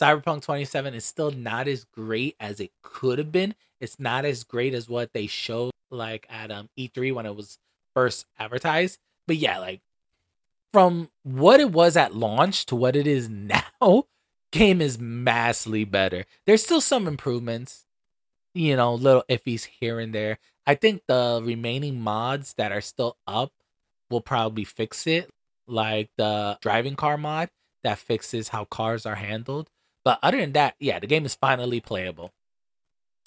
Cyberpunk 0.02 0.42
27 0.42 0.96
is 0.96 1.06
still 1.06 1.30
not 1.30 1.68
as 1.68 1.84
great 1.84 2.36
as 2.40 2.60
it 2.60 2.72
could 2.82 3.20
have 3.20 3.32
been. 3.32 3.54
It's 3.80 4.00
not 4.00 4.26
as 4.26 4.44
great 4.44 4.74
as 4.74 4.90
what 4.90 5.14
they 5.14 5.28
showed 5.28 5.72
like 5.92 6.26
at 6.28 6.52
um 6.52 6.70
E3 6.76 7.14
when 7.14 7.28
it 7.28 7.36
was 7.36 7.60
first 7.94 8.26
advertised. 8.40 8.98
But 9.28 9.36
yeah, 9.38 9.60
like 9.60 9.82
from 10.74 11.10
what 11.22 11.60
it 11.60 11.72
was 11.72 11.96
at 11.96 12.16
launch 12.16 12.66
to 12.66 12.76
what 12.76 12.96
it 12.96 13.06
is 13.06 13.30
now, 13.80 14.06
game 14.52 14.82
is 14.82 14.98
massively 14.98 15.86
better. 15.86 16.26
There's 16.48 16.64
still 16.64 16.82
some 16.82 17.08
improvements, 17.08 17.86
you 18.56 18.76
know, 18.76 18.96
little 18.96 19.24
iffies 19.30 19.66
here 19.66 20.00
and 20.00 20.16
there. 20.16 20.40
I 20.66 20.74
think 20.74 21.04
the 21.06 21.42
remaining 21.44 22.02
mods 22.02 22.56
that 22.56 22.72
are 22.72 22.82
still 22.82 23.18
up 23.28 23.52
will 24.10 24.22
probably 24.22 24.64
fix 24.64 25.06
it, 25.06 25.30
like 25.70 26.10
the 26.18 26.58
driving 26.62 26.96
car 26.96 27.18
mod 27.18 27.50
that 27.84 28.00
fixes 28.00 28.50
how 28.50 28.66
cars 28.66 29.06
are 29.06 29.16
handled. 29.16 29.70
But 30.04 30.20
other 30.24 30.38
than 30.38 30.54
that, 30.54 30.76
yeah, 30.80 31.00
the 31.00 31.08
game 31.08 31.26
is 31.26 31.36
finally 31.36 31.80
playable. 31.80 32.32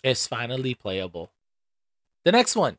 It's 0.02 0.26
finally 0.26 0.74
playable. 0.74 1.30
The 2.24 2.32
next 2.32 2.56
one, 2.56 2.78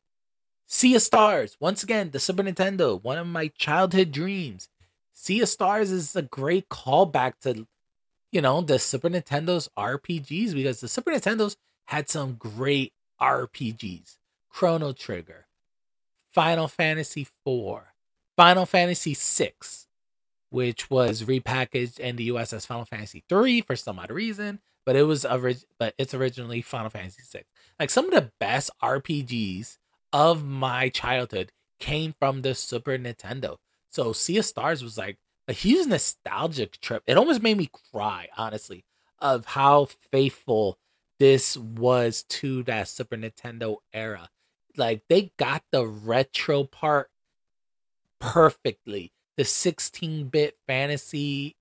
Sea 0.68 0.96
of 0.96 1.02
Stars. 1.02 1.58
Once 1.60 1.84
again, 1.84 2.12
the 2.12 2.20
Super 2.20 2.44
Nintendo, 2.44 3.02
one 3.02 3.18
of 3.18 3.28
my 3.28 3.48
childhood 3.58 4.12
dreams. 4.12 4.70
Sea 5.14 5.42
of 5.42 5.50
Stars 5.50 5.92
is 5.92 6.16
a 6.16 6.22
great 6.22 6.70
callback 6.70 7.34
to, 7.42 7.68
you 8.32 8.42
know, 8.42 8.62
the 8.62 8.80
Super 8.80 9.10
Nintendo's 9.10 9.70
RPGs 9.78 10.54
because 10.54 10.82
the 10.82 10.88
Super 10.88 11.12
Nintendo's 11.12 11.56
had 11.86 12.10
some 12.10 12.36
great 12.36 12.94
RPGs. 13.22 14.18
Chrono 14.50 14.94
Trigger, 14.94 15.48
Final 16.32 16.68
Fantasy 16.68 17.28
IV, 17.46 17.82
Final 18.36 18.66
Fantasy 18.66 19.16
VI, 19.16 19.54
which 20.50 20.90
was 20.90 21.24
repackaged 21.24 22.00
in 22.00 22.16
the 22.16 22.26
US 22.26 22.54
as 22.54 22.66
Final 22.66 22.86
Fantasy 22.86 23.24
III 23.32 23.62
for 23.62 23.76
some 23.76 24.00
odd 24.00 24.12
reason, 24.12 24.60
but 24.86 24.96
it 24.96 25.04
was 25.04 25.26
orig- 25.26 25.66
but 25.80 25.94
it's 25.98 26.14
originally 26.14 26.62
Final 26.62 26.90
Fantasy 26.90 27.24
VI. 27.26 27.44
Like 27.80 27.90
some 27.90 28.06
of 28.06 28.12
the 28.12 28.32
best 28.40 28.70
RPGs 28.82 29.78
of 30.12 30.46
my 30.46 30.90
childhood 30.90 31.52
came 31.80 32.14
from 32.20 32.42
the 32.42 32.56
Super 32.56 32.98
Nintendo. 32.98 33.58
So 33.90 34.14
Sea 34.14 34.38
of 34.40 34.46
Stars 34.46 34.84
was 34.84 34.98
like 34.98 35.18
a 35.48 35.54
huge 35.54 35.88
nostalgic 35.88 36.80
trip. 36.80 37.04
It 37.06 37.18
almost 37.18 37.42
made 37.42 37.58
me 37.58 37.70
cry, 37.92 38.30
honestly, 38.38 38.86
of 39.20 39.46
how 39.46 39.86
faithful 40.12 40.78
this 41.20 41.58
was 41.58 42.24
to 42.24 42.64
that 42.64 42.88
Super 42.88 43.18
Nintendo 43.18 43.78
era. 43.94 44.30
Like 44.76 45.04
they 45.10 45.32
got 45.38 45.64
the 45.72 45.86
retro 45.86 46.64
part 46.64 47.10
perfectly 48.24 49.12
the 49.36 49.44
16 49.44 50.28
bit 50.30 50.58
fantasy. 50.66 51.56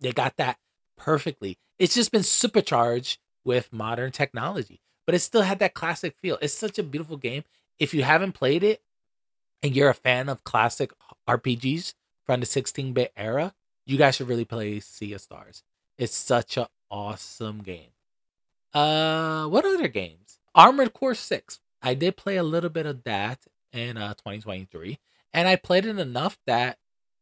They 0.00 0.12
got 0.12 0.36
that 0.36 0.58
perfectly. 0.96 1.58
It's 1.78 1.94
just 1.94 2.12
been 2.12 2.22
supercharged 2.22 3.18
with 3.44 3.72
modern 3.72 4.12
technology, 4.12 4.80
but 5.06 5.14
it 5.14 5.20
still 5.20 5.42
had 5.42 5.58
that 5.60 5.74
classic 5.74 6.16
feel. 6.20 6.38
It's 6.42 6.52
such 6.52 6.78
a 6.78 6.82
beautiful 6.82 7.16
game. 7.16 7.44
If 7.78 7.94
you 7.94 8.02
haven't 8.02 8.32
played 8.32 8.62
it 8.62 8.82
and 9.62 9.74
you're 9.74 9.88
a 9.88 9.94
fan 9.94 10.28
of 10.28 10.44
classic 10.44 10.92
RPGs 11.26 11.94
from 12.24 12.40
the 12.40 12.46
16 12.46 12.92
bit 12.92 13.12
era, 13.16 13.54
you 13.86 13.96
guys 13.96 14.16
should 14.16 14.28
really 14.28 14.44
play 14.44 14.80
Sea 14.80 15.14
of 15.14 15.20
Stars. 15.22 15.62
It's 15.96 16.14
such 16.14 16.58
an 16.58 16.66
awesome 16.90 17.62
game. 17.62 17.90
Uh, 18.74 19.46
what 19.46 19.64
other 19.64 19.88
games? 19.88 20.38
Armored 20.54 20.92
Core 20.92 21.14
6. 21.14 21.60
I 21.82 21.94
did 21.94 22.16
play 22.16 22.36
a 22.36 22.42
little 22.42 22.70
bit 22.70 22.84
of 22.84 23.04
that 23.04 23.46
in 23.76 23.96
uh 23.96 24.14
2023, 24.14 24.98
and 25.32 25.48
I 25.48 25.56
played 25.56 25.86
it 25.86 25.98
enough 25.98 26.38
that 26.46 26.78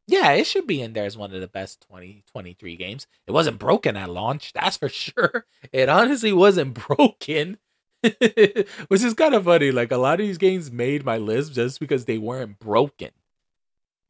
yeah, 0.07 0.33
it 0.33 0.47
should 0.47 0.67
be 0.67 0.83
in 0.83 0.93
there 0.93 1.07
as 1.07 1.17
one 1.17 1.33
of 1.33 1.41
the 1.41 1.47
best 1.47 1.81
2023 1.83 2.77
games. 2.77 3.07
It 3.27 3.33
wasn't 3.33 3.59
broken 3.59 3.97
at 3.97 4.11
launch, 4.11 4.53
that's 4.53 4.77
for 4.77 4.89
sure. 4.91 5.47
It 5.73 5.89
honestly 5.89 6.33
wasn't 6.33 6.75
broken. 6.89 7.59
Which 8.03 9.03
is 9.03 9.15
kind 9.15 9.35
of 9.35 9.45
funny. 9.45 9.71
Like 9.71 9.91
a 9.91 9.97
lot 9.97 10.21
of 10.21 10.27
these 10.27 10.37
games 10.37 10.71
made 10.71 11.07
my 11.07 11.17
list 11.17 11.55
just 11.55 11.81
because 11.81 12.05
they 12.05 12.19
weren't 12.19 12.59
broken. 12.59 13.11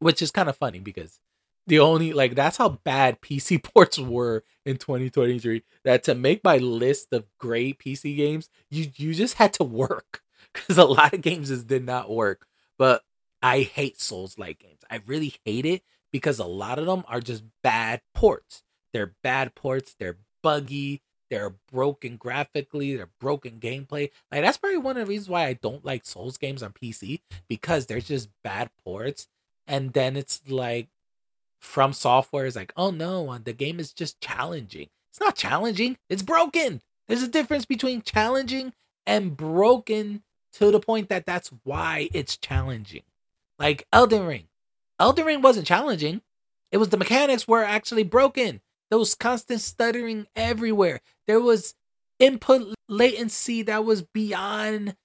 Which 0.00 0.20
is 0.20 0.32
kind 0.32 0.48
of 0.48 0.56
funny 0.56 0.80
because 0.80 1.20
the 1.68 1.78
only 1.78 2.12
like 2.12 2.34
that's 2.34 2.56
how 2.56 2.70
bad 2.70 3.20
PC 3.20 3.62
ports 3.62 3.96
were 3.96 4.42
in 4.66 4.78
2023. 4.78 5.62
That 5.84 6.02
to 6.04 6.14
make 6.16 6.42
my 6.42 6.58
list 6.58 7.12
of 7.12 7.24
great 7.38 7.78
PC 7.78 8.16
games, 8.16 8.48
you 8.68 8.90
you 8.96 9.14
just 9.14 9.34
had 9.34 9.52
to 9.54 9.64
work. 9.64 10.23
Because 10.54 10.78
a 10.78 10.84
lot 10.84 11.12
of 11.12 11.20
games 11.20 11.48
just 11.48 11.66
did 11.66 11.84
not 11.84 12.10
work. 12.10 12.46
But 12.78 13.02
I 13.42 13.60
hate 13.60 14.00
Souls 14.00 14.38
like 14.38 14.58
games. 14.60 14.80
I 14.90 15.00
really 15.06 15.34
hate 15.44 15.66
it 15.66 15.82
because 16.12 16.38
a 16.38 16.46
lot 16.46 16.78
of 16.78 16.86
them 16.86 17.04
are 17.08 17.20
just 17.20 17.44
bad 17.62 18.00
ports. 18.14 18.62
They're 18.92 19.14
bad 19.22 19.54
ports, 19.54 19.96
they're 19.98 20.18
buggy, 20.42 21.02
they're 21.28 21.56
broken 21.72 22.16
graphically, 22.16 22.96
they're 22.96 23.10
broken 23.20 23.58
gameplay. 23.58 24.10
Like 24.30 24.42
that's 24.42 24.56
probably 24.56 24.78
one 24.78 24.96
of 24.96 25.06
the 25.06 25.10
reasons 25.10 25.28
why 25.28 25.46
I 25.46 25.54
don't 25.54 25.84
like 25.84 26.04
Souls 26.04 26.36
games 26.36 26.62
on 26.62 26.72
PC 26.72 27.20
because 27.48 27.86
they're 27.86 28.00
just 28.00 28.28
bad 28.42 28.70
ports. 28.84 29.26
And 29.66 29.92
then 29.92 30.16
it's 30.16 30.40
like 30.48 30.88
FromSoftware 31.60 32.46
is 32.46 32.56
like, 32.56 32.72
oh 32.76 32.90
no, 32.90 33.30
uh, 33.30 33.38
the 33.42 33.52
game 33.52 33.80
is 33.80 33.92
just 33.92 34.20
challenging. 34.20 34.88
It's 35.10 35.20
not 35.20 35.36
challenging, 35.36 35.96
it's 36.08 36.22
broken. 36.22 36.80
There's 37.08 37.22
a 37.22 37.28
difference 37.28 37.64
between 37.64 38.02
challenging 38.02 38.72
and 39.06 39.36
broken 39.36 40.22
to 40.54 40.70
the 40.70 40.80
point 40.80 41.08
that 41.08 41.26
that's 41.26 41.50
why 41.62 42.08
it's 42.12 42.36
challenging. 42.36 43.02
Like 43.58 43.86
Elden 43.92 44.26
Ring. 44.26 44.48
Elden 44.98 45.26
Ring 45.26 45.42
wasn't 45.42 45.66
challenging. 45.66 46.22
It 46.72 46.78
was 46.78 46.88
the 46.88 46.96
mechanics 46.96 47.46
were 47.46 47.62
actually 47.62 48.04
broken. 48.04 48.60
There 48.90 48.98
was 48.98 49.14
constant 49.14 49.60
stuttering 49.60 50.26
everywhere. 50.36 51.00
There 51.26 51.40
was 51.40 51.74
input 52.18 52.74
latency 52.88 53.62
that 53.62 53.84
was 53.84 54.02
beyond 54.02 54.96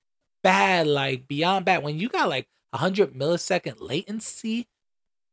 bad, 0.43 0.87
like 0.87 1.27
beyond 1.27 1.65
bad. 1.65 1.83
When 1.83 1.97
you 1.99 2.09
got 2.09 2.29
like 2.29 2.47
100 2.71 3.13
millisecond 3.13 3.75
latency, 3.79 4.67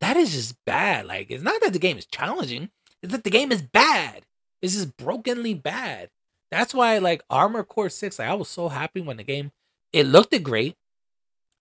that 0.00 0.16
is 0.16 0.32
just 0.32 0.56
bad. 0.64 1.06
Like, 1.06 1.30
it's 1.30 1.42
not 1.42 1.61
that 1.62 1.73
the 1.73 1.78
game 1.78 1.99
is 1.99 2.06
challenging, 2.06 2.70
it's 3.02 3.12
that 3.12 3.25
the 3.25 3.30
game 3.30 3.52
is 3.52 3.62
bad. 3.62 4.25
It's 4.62 4.75
just 4.75 4.96
brokenly 4.96 5.54
bad. 5.54 6.11
That's 6.50 6.73
why, 6.73 6.99
like, 6.99 7.23
Armor 7.28 7.64
Core 7.64 7.88
6, 7.88 8.18
like, 8.18 8.28
I 8.28 8.35
was 8.35 8.49
so 8.49 8.68
happy 8.68 9.00
when 9.00 9.16
the 9.16 9.25
game, 9.25 9.52
it 9.93 10.05
looked 10.05 10.43
great. 10.43 10.76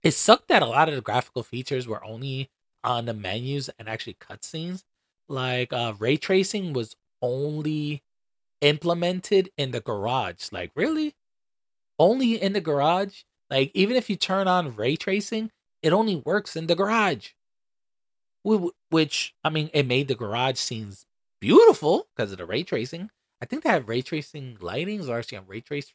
It 0.02 0.12
sucked 0.12 0.48
that 0.48 0.62
a 0.62 0.66
lot 0.66 0.88
of 0.88 0.94
the 0.94 1.00
graphical 1.00 1.42
features 1.42 1.88
were 1.88 2.04
only 2.04 2.50
on 2.84 3.06
the 3.06 3.14
menus 3.14 3.68
and 3.78 3.88
actually 3.88 4.14
cutscenes. 4.14 4.84
Like 5.28 5.72
uh, 5.72 5.94
ray 5.98 6.16
tracing 6.16 6.72
was 6.72 6.94
only 7.20 8.02
implemented 8.60 9.50
in 9.56 9.72
the 9.72 9.80
garage. 9.80 10.52
Like 10.52 10.70
really, 10.74 11.14
only 11.98 12.40
in 12.40 12.52
the 12.52 12.60
garage. 12.60 13.22
Like 13.50 13.70
even 13.74 13.96
if 13.96 14.08
you 14.08 14.16
turn 14.16 14.48
on 14.48 14.76
ray 14.76 14.96
tracing, 14.96 15.50
it 15.82 15.92
only 15.92 16.16
works 16.16 16.56
in 16.56 16.66
the 16.66 16.76
garage. 16.76 17.30
Which 18.90 19.34
I 19.42 19.50
mean, 19.50 19.70
it 19.74 19.86
made 19.86 20.08
the 20.08 20.14
garage 20.14 20.58
scenes 20.58 21.04
beautiful 21.40 22.06
because 22.14 22.30
of 22.32 22.38
the 22.38 22.46
ray 22.46 22.62
tracing. 22.62 23.10
I 23.42 23.46
think 23.46 23.64
they 23.64 23.70
have 23.70 23.88
ray 23.88 24.02
tracing 24.02 24.56
lightings 24.60 25.08
or 25.08 25.18
actually 25.18 25.40
ray 25.46 25.60
trace 25.60 25.92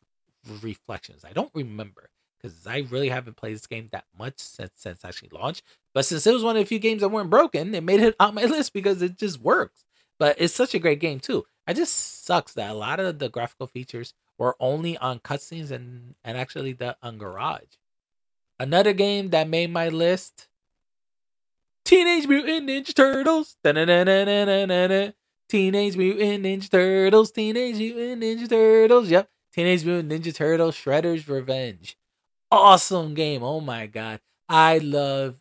reflections. 0.62 1.24
I 1.24 1.32
don't 1.32 1.52
remember 1.54 2.10
because 2.42 2.66
I 2.66 2.86
really 2.90 3.10
haven't 3.10 3.38
played 3.38 3.56
this 3.56 3.68
game 3.68 3.90
that 3.92 4.06
much 4.18 4.40
since 4.40 4.72
since 4.76 5.06
actually 5.06 5.30
launched. 5.32 5.64
But 5.94 6.06
since 6.06 6.26
it 6.26 6.34
was 6.34 6.44
one 6.44 6.56
of 6.56 6.62
the 6.62 6.66
few 6.66 6.80
games 6.80 7.02
that 7.02 7.10
weren't 7.10 7.30
broken, 7.30 7.76
it 7.76 7.84
made 7.84 8.00
it 8.00 8.16
on 8.20 8.36
my 8.36 8.46
list 8.46 8.74
because 8.74 9.02
it 9.02 9.18
just 9.18 9.42
works. 9.42 9.84
But 10.20 10.36
it's 10.40 10.54
such 10.54 10.74
a 10.74 10.80
great 10.80 11.00
game 11.00 11.20
too. 11.20 11.46
It 11.68 11.76
just 11.76 12.26
sucks 12.26 12.54
that 12.54 12.72
a 12.72 12.74
lot 12.74 13.00
of 13.00 13.20
the 13.20 13.30
graphical 13.30 13.68
features 13.68 14.14
were 14.38 14.56
only 14.60 14.98
on 14.98 15.20
cutscenes 15.20 15.72
and 15.72 16.16
and 16.24 16.38
actually 16.38 16.74
the 16.74 16.98
on 17.02 17.18
Garage. 17.18 17.78
Another 18.60 18.94
game 18.94 19.30
that 19.30 19.48
made 19.50 19.72
my 19.72 19.90
list: 19.90 20.48
Teenage 21.86 22.28
Mutant 22.28 22.70
Ninja 22.70 22.94
Turtles. 22.94 23.58
Teenage 25.50 25.98
Mutant 25.98 26.46
Ninja 26.46 26.70
Turtles. 26.70 27.32
Teenage 27.32 27.78
Mutant 27.78 28.24
Ninja 28.24 28.50
Turtles. 28.50 29.10
Yep. 29.12 29.30
Teenage 29.54 29.86
Mutant 29.86 30.12
Ninja 30.12 30.34
Turtles 30.34 30.76
Shredder's 30.76 31.28
Revenge 31.28 31.98
awesome 32.52 33.14
game. 33.14 33.44
Oh 33.44 33.62
my 33.62 33.88
god. 33.88 34.20
I 34.50 34.80
love 34.80 35.36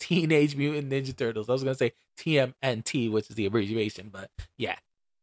Teenage 0.00 0.56
Mutant 0.56 0.90
Ninja 0.90 1.16
Turtles. 1.16 1.48
I 1.48 1.52
was 1.52 1.62
gonna 1.62 1.76
say 1.76 1.92
TMNT, 2.18 3.10
which 3.10 3.30
is 3.30 3.36
the 3.36 3.46
abbreviation, 3.46 4.10
but 4.12 4.30
yeah, 4.56 4.76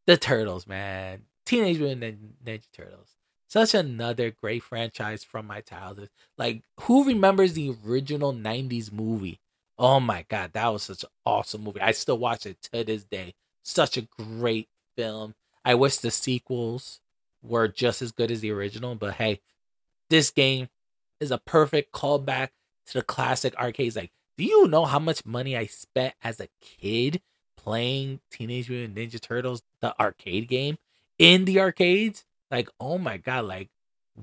the 0.06 0.16
Turtles, 0.16 0.66
man. 0.66 1.22
Teenage 1.44 1.78
Mutant 1.78 2.44
Ninja 2.44 2.72
Turtles. 2.72 3.16
Such 3.48 3.74
another 3.74 4.30
great 4.30 4.62
franchise 4.62 5.22
from 5.22 5.46
my 5.46 5.60
childhood. 5.60 6.08
Like, 6.38 6.62
who 6.80 7.04
remembers 7.04 7.52
the 7.52 7.76
original 7.86 8.32
90s 8.32 8.90
movie? 8.90 9.40
Oh 9.78 10.00
my 10.00 10.24
god, 10.28 10.54
that 10.54 10.72
was 10.72 10.84
such 10.84 11.02
an 11.02 11.10
awesome 11.26 11.62
movie. 11.62 11.80
I 11.80 11.92
still 11.92 12.18
watch 12.18 12.46
it 12.46 12.62
to 12.72 12.82
this 12.82 13.04
day. 13.04 13.34
Such 13.62 13.98
a 13.98 14.08
great 14.18 14.68
film. 14.96 15.34
I 15.64 15.74
wish 15.74 15.98
the 15.98 16.10
sequels 16.10 17.00
were 17.42 17.68
just 17.68 18.00
as 18.00 18.10
good 18.12 18.30
as 18.30 18.40
the 18.40 18.52
original, 18.52 18.94
but 18.94 19.14
hey, 19.14 19.40
this 20.08 20.30
game 20.30 20.68
is 21.22 21.30
a 21.30 21.38
perfect 21.38 21.92
callback 21.92 22.48
to 22.86 22.94
the 22.94 23.02
classic 23.02 23.56
arcades. 23.56 23.96
Like, 23.96 24.12
do 24.36 24.44
you 24.44 24.66
know 24.68 24.84
how 24.84 24.98
much 24.98 25.24
money 25.24 25.56
I 25.56 25.66
spent 25.66 26.14
as 26.22 26.40
a 26.40 26.48
kid 26.60 27.22
playing 27.56 28.20
Teenage 28.30 28.68
Mutant 28.68 28.96
Ninja 28.96 29.20
Turtles, 29.20 29.62
the 29.80 29.98
arcade 30.00 30.48
game, 30.48 30.78
in 31.18 31.44
the 31.44 31.60
arcades? 31.60 32.24
Like, 32.50 32.68
oh 32.80 32.98
my 32.98 33.16
god, 33.16 33.46
like 33.46 33.70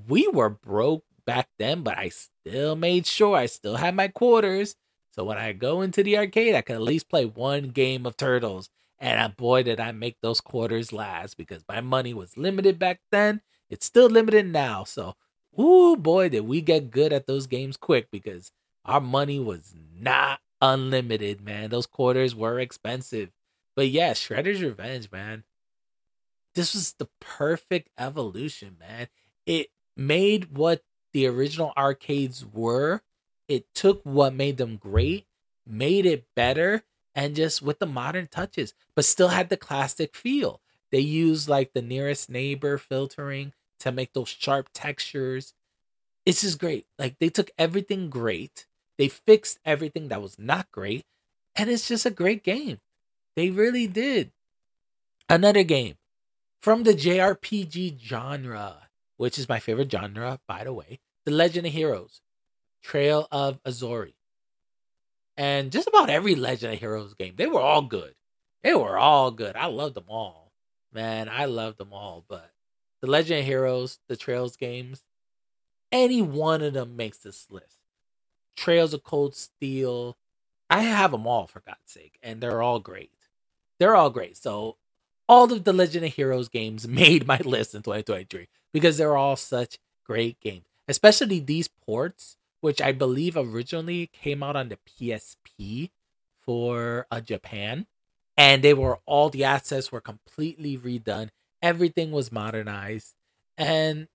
we 0.08 0.28
were 0.28 0.50
broke 0.50 1.04
back 1.24 1.48
then, 1.58 1.82
but 1.82 1.98
I 1.98 2.10
still 2.10 2.76
made 2.76 3.06
sure 3.06 3.36
I 3.36 3.46
still 3.46 3.76
had 3.76 3.94
my 3.94 4.08
quarters. 4.08 4.76
So 5.12 5.24
when 5.24 5.38
I 5.38 5.52
go 5.52 5.80
into 5.80 6.02
the 6.02 6.18
arcade, 6.18 6.54
I 6.54 6.62
can 6.62 6.76
at 6.76 6.82
least 6.82 7.08
play 7.08 7.24
one 7.24 7.64
game 7.68 8.06
of 8.06 8.16
Turtles. 8.16 8.68
And 8.98 9.36
boy, 9.36 9.62
did 9.62 9.80
I 9.80 9.92
make 9.92 10.16
those 10.20 10.40
quarters 10.40 10.92
last 10.92 11.36
because 11.36 11.64
my 11.68 11.80
money 11.80 12.14
was 12.14 12.36
limited 12.36 12.78
back 12.78 13.00
then. 13.10 13.40
It's 13.68 13.86
still 13.86 14.08
limited 14.08 14.46
now. 14.46 14.84
So, 14.84 15.14
ooh, 15.58 15.96
boy, 15.96 16.28
did 16.28 16.40
we 16.40 16.60
get 16.60 16.90
good 16.90 17.12
at 17.12 17.26
those 17.26 17.46
games 17.46 17.76
quick 17.76 18.10
because 18.10 18.52
our 18.84 19.00
money 19.00 19.38
was 19.38 19.74
not 19.98 20.40
unlimited, 20.60 21.40
man. 21.40 21.70
Those 21.70 21.86
quarters 21.86 22.34
were 22.34 22.60
expensive. 22.60 23.30
But 23.76 23.88
yeah, 23.88 24.12
Shredder's 24.12 24.62
Revenge, 24.62 25.10
man. 25.10 25.44
This 26.54 26.74
was 26.74 26.94
the 26.94 27.08
perfect 27.20 27.90
evolution, 27.98 28.76
man. 28.78 29.08
It 29.46 29.68
made 29.96 30.56
what 30.56 30.82
the 31.12 31.26
original 31.26 31.72
arcades 31.76 32.44
were. 32.44 33.02
It 33.48 33.72
took 33.74 34.00
what 34.04 34.34
made 34.34 34.56
them 34.56 34.76
great, 34.76 35.26
made 35.66 36.06
it 36.06 36.26
better, 36.34 36.82
and 37.14 37.36
just 37.36 37.62
with 37.62 37.78
the 37.78 37.86
modern 37.86 38.26
touches, 38.28 38.74
but 38.94 39.04
still 39.04 39.28
had 39.28 39.48
the 39.48 39.56
classic 39.56 40.14
feel. 40.14 40.60
They 40.90 41.00
used 41.00 41.48
like 41.48 41.72
the 41.72 41.82
nearest 41.82 42.30
neighbor 42.30 42.78
filtering 42.78 43.52
to 43.80 43.92
make 43.92 44.12
those 44.12 44.28
sharp 44.28 44.68
textures. 44.72 45.54
It's 46.24 46.42
just 46.42 46.58
great. 46.58 46.86
Like 46.98 47.18
they 47.18 47.28
took 47.28 47.50
everything 47.58 48.10
great, 48.10 48.66
they 48.98 49.08
fixed 49.08 49.58
everything 49.64 50.08
that 50.08 50.22
was 50.22 50.38
not 50.38 50.70
great, 50.70 51.04
and 51.56 51.68
it's 51.70 51.88
just 51.88 52.06
a 52.06 52.10
great 52.10 52.42
game. 52.44 52.78
They 53.36 53.50
really 53.50 53.86
did. 53.86 54.32
Another 55.28 55.62
game 55.62 55.94
from 56.60 56.82
the 56.82 56.92
JRPG 56.92 58.00
genre, 58.00 58.88
which 59.16 59.38
is 59.38 59.48
my 59.48 59.60
favorite 59.60 59.90
genre, 59.90 60.40
by 60.46 60.64
the 60.64 60.72
way, 60.72 60.98
The 61.24 61.30
Legend 61.30 61.66
of 61.66 61.72
Heroes, 61.72 62.20
Trail 62.82 63.28
of 63.30 63.60
Azure 63.64 64.10
and 65.40 65.72
just 65.72 65.88
about 65.88 66.10
every 66.10 66.34
Legend 66.34 66.74
of 66.74 66.80
Heroes 66.80 67.14
game. 67.14 67.32
They 67.34 67.46
were 67.46 67.62
all 67.62 67.80
good. 67.80 68.14
They 68.62 68.74
were 68.74 68.98
all 68.98 69.30
good. 69.30 69.56
I 69.56 69.68
loved 69.68 69.94
them 69.94 70.04
all. 70.06 70.52
Man, 70.92 71.30
I 71.30 71.46
loved 71.46 71.78
them 71.78 71.94
all. 71.94 72.26
But 72.28 72.50
the 73.00 73.06
Legend 73.06 73.40
of 73.40 73.46
Heroes, 73.46 73.98
the 74.08 74.16
Trails 74.16 74.56
games, 74.56 75.02
any 75.92 76.22
one 76.22 76.62
of 76.62 76.74
them 76.74 76.96
makes 76.96 77.18
this 77.18 77.46
list. 77.50 77.78
Trails 78.56 78.94
of 78.94 79.02
Cold 79.02 79.34
Steel. 79.34 80.16
I 80.68 80.82
have 80.82 81.10
them 81.10 81.26
all 81.26 81.46
for 81.46 81.60
God's 81.60 81.78
sake, 81.86 82.18
and 82.22 82.40
they're 82.40 82.62
all 82.62 82.78
great. 82.78 83.12
They're 83.78 83.96
all 83.96 84.10
great. 84.10 84.36
So 84.36 84.76
all 85.28 85.52
of 85.52 85.64
the 85.64 85.72
Legend 85.72 86.04
of 86.04 86.14
Heroes 86.14 86.48
games 86.48 86.86
made 87.02 87.26
my 87.26 87.38
list 87.38 87.74
in 87.74 87.82
2023 87.82 88.48
because 88.72 88.98
they're 88.98 89.16
all 89.16 89.36
such 89.36 89.78
great 90.04 90.40
games. 90.40 90.64
Especially 90.86 91.40
these 91.40 91.68
ports 91.68 92.36
which 92.60 92.80
I 92.80 92.92
believe 92.92 93.36
originally 93.36 94.08
came 94.12 94.42
out 94.42 94.56
on 94.56 94.68
the 94.68 94.78
PSP 94.86 95.90
for 96.42 97.06
uh, 97.10 97.20
Japan. 97.20 97.86
And 98.36 98.62
they 98.62 98.74
were 98.74 99.00
all 99.06 99.28
the 99.28 99.44
assets 99.44 99.92
were 99.92 100.00
completely 100.00 100.78
redone. 100.78 101.30
Everything 101.62 102.10
was 102.10 102.32
modernized. 102.32 103.14
And 103.58 104.08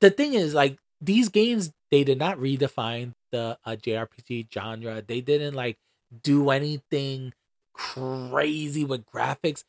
the 0.00 0.10
thing 0.10 0.34
is, 0.34 0.54
like, 0.54 0.78
these 1.00 1.28
games, 1.28 1.72
they 1.90 2.04
did 2.04 2.18
not 2.18 2.38
redefine 2.38 3.14
the 3.30 3.58
uh, 3.64 3.70
JRPG 3.72 4.52
genre. 4.52 5.02
They 5.06 5.20
didn't, 5.20 5.54
like, 5.54 5.78
do 6.22 6.50
anything 6.50 7.32
crazy 7.72 8.84
with 8.84 9.06
graphics. 9.06 9.64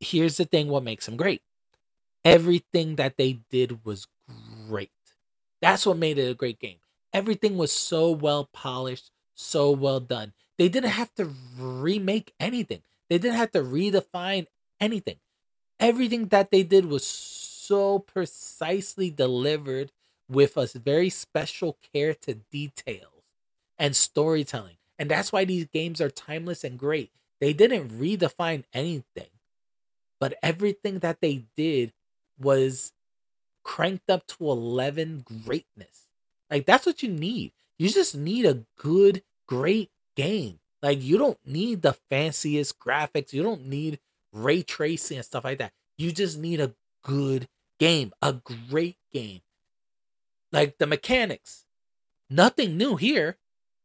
Here's 0.00 0.36
the 0.36 0.44
thing 0.44 0.68
what 0.68 0.82
makes 0.82 1.06
them 1.06 1.16
great 1.16 1.42
everything 2.24 2.94
that 2.94 3.16
they 3.16 3.40
did 3.50 3.84
was 3.84 4.06
great. 4.68 4.90
That's 5.60 5.84
what 5.84 5.96
made 5.96 6.18
it 6.18 6.30
a 6.30 6.34
great 6.34 6.60
game 6.60 6.76
everything 7.12 7.56
was 7.56 7.72
so 7.72 8.10
well 8.10 8.48
polished, 8.52 9.10
so 9.34 9.70
well 9.70 10.00
done. 10.00 10.32
They 10.58 10.68
didn't 10.68 10.90
have 10.90 11.12
to 11.14 11.30
remake 11.58 12.32
anything. 12.40 12.82
They 13.08 13.18
didn't 13.18 13.36
have 13.36 13.50
to 13.52 13.60
redefine 13.60 14.46
anything. 14.80 15.16
Everything 15.82 16.28
that 16.28 16.52
they 16.52 16.62
did 16.62 16.86
was 16.86 17.04
so 17.04 17.98
precisely 17.98 19.10
delivered 19.10 19.90
with 20.28 20.56
a 20.56 20.66
very 20.78 21.10
special 21.10 21.76
care 21.92 22.14
to 22.14 22.34
details 22.34 23.24
and 23.80 23.96
storytelling. 23.96 24.76
And 24.96 25.10
that's 25.10 25.32
why 25.32 25.44
these 25.44 25.66
games 25.66 26.00
are 26.00 26.08
timeless 26.08 26.62
and 26.62 26.78
great. 26.78 27.10
They 27.40 27.52
didn't 27.52 27.98
redefine 27.98 28.62
anything, 28.72 29.30
but 30.20 30.34
everything 30.40 31.00
that 31.00 31.20
they 31.20 31.46
did 31.56 31.92
was 32.38 32.92
cranked 33.64 34.08
up 34.08 34.28
to 34.28 34.50
11 34.50 35.24
greatness. 35.44 36.06
Like 36.48 36.64
that's 36.64 36.86
what 36.86 37.02
you 37.02 37.08
need. 37.08 37.50
You 37.76 37.88
just 37.88 38.14
need 38.14 38.46
a 38.46 38.62
good, 38.76 39.24
great 39.48 39.90
game. 40.14 40.60
Like 40.80 41.02
you 41.02 41.18
don't 41.18 41.38
need 41.44 41.82
the 41.82 41.94
fanciest 41.94 42.78
graphics. 42.78 43.32
You 43.32 43.42
don't 43.42 43.66
need 43.66 43.98
ray 44.32 44.62
tracing 44.62 45.18
and 45.18 45.26
stuff 45.26 45.44
like 45.44 45.58
that. 45.58 45.72
You 45.96 46.12
just 46.12 46.38
need 46.38 46.60
a 46.60 46.74
good 47.02 47.48
game, 47.78 48.12
a 48.22 48.32
great 48.32 48.96
game. 49.12 49.40
Like 50.50 50.78
the 50.78 50.86
mechanics, 50.86 51.64
nothing 52.28 52.76
new 52.76 52.96
here, 52.96 53.38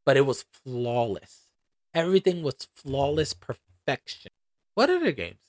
but 0.05 0.17
it 0.17 0.25
was 0.25 0.45
flawless. 0.63 1.47
Everything 1.93 2.43
was 2.43 2.67
flawless 2.75 3.33
perfection. 3.33 4.31
What 4.73 4.89
other 4.89 5.11
games? 5.11 5.39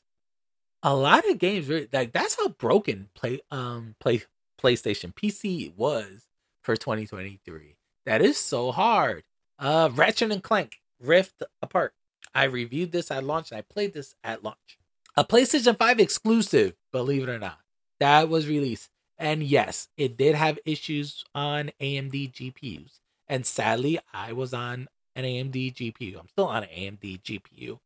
A 0.83 0.95
lot 0.95 1.29
of 1.29 1.39
games, 1.39 1.69
like 1.93 2.13
that's 2.13 2.37
how 2.37 2.49
broken 2.49 3.09
play 3.15 3.41
um 3.51 3.97
play 3.99 4.23
PlayStation 4.63 5.13
PC 5.13 5.75
was 5.77 6.27
for 6.63 6.77
2023. 6.77 7.77
That 8.07 8.23
is 8.23 8.39
so 8.39 8.73
hard. 8.73 9.25
Uh 9.59 9.91
Ratchet 9.93 10.31
and 10.31 10.43
Clank 10.43 10.81
Rift 11.01 11.43
Apart. 11.61 11.95
I 12.35 12.45
reviewed 12.45 12.93
this 12.93 13.11
at 13.11 13.25
launch 13.25 13.51
and 13.51 13.59
I 13.59 13.63
played 13.63 13.93
this 13.93 14.15
at 14.23 14.45
launch. 14.45 14.78
A 15.19 15.25
PlayStation 15.25 15.77
5 15.77 15.99
exclusive, 15.99 16.75
believe 16.93 17.25
it 17.25 17.29
or 17.29 17.41
not. 17.41 17.59
That 17.99 18.29
was 18.29 18.47
released. 18.47 18.89
And 19.19 19.43
yes, 19.43 19.89
it 19.97 20.17
did 20.17 20.37
have 20.37 20.61
issues 20.65 21.25
on 21.35 21.73
AMD 21.81 22.33
GPUs. 22.33 23.01
And 23.27 23.45
sadly, 23.45 23.99
I 24.15 24.33
was 24.33 24.55
on 24.55 24.87
an 25.17 25.25
AMD 25.25 25.75
GPU. 25.75 26.21
I'm 26.21 26.29
still 26.29 26.47
on 26.47 26.63
an 26.63 26.69
AMD 26.69 27.23
GPU. 27.23 27.81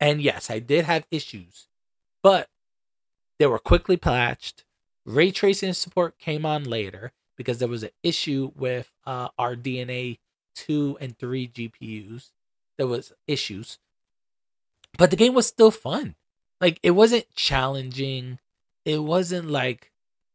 And 0.00 0.20
yes, 0.20 0.50
I 0.50 0.58
did 0.58 0.86
have 0.86 1.06
issues, 1.12 1.68
but 2.20 2.48
they 3.38 3.46
were 3.46 3.60
quickly 3.60 3.96
patched. 3.96 4.64
Ray 5.06 5.30
tracing 5.30 5.72
support 5.72 6.18
came 6.18 6.44
on 6.44 6.64
later, 6.64 7.12
because 7.36 7.58
there 7.58 7.68
was 7.68 7.84
an 7.84 7.90
issue 8.02 8.50
with 8.56 8.90
uh, 9.06 9.28
RDNA 9.38 10.18
2 10.56 10.98
and 11.00 11.16
3 11.16 11.46
GPUs. 11.46 12.32
There 12.76 12.88
was 12.88 13.12
issues. 13.28 13.78
But 14.98 15.10
the 15.10 15.16
game 15.16 15.34
was 15.34 15.46
still 15.46 15.70
fun. 15.70 16.14
Like 16.60 16.78
it 16.82 16.92
wasn't 16.92 17.34
challenging. 17.34 18.38
It 18.84 19.02
wasn't 19.02 19.50
like 19.50 19.90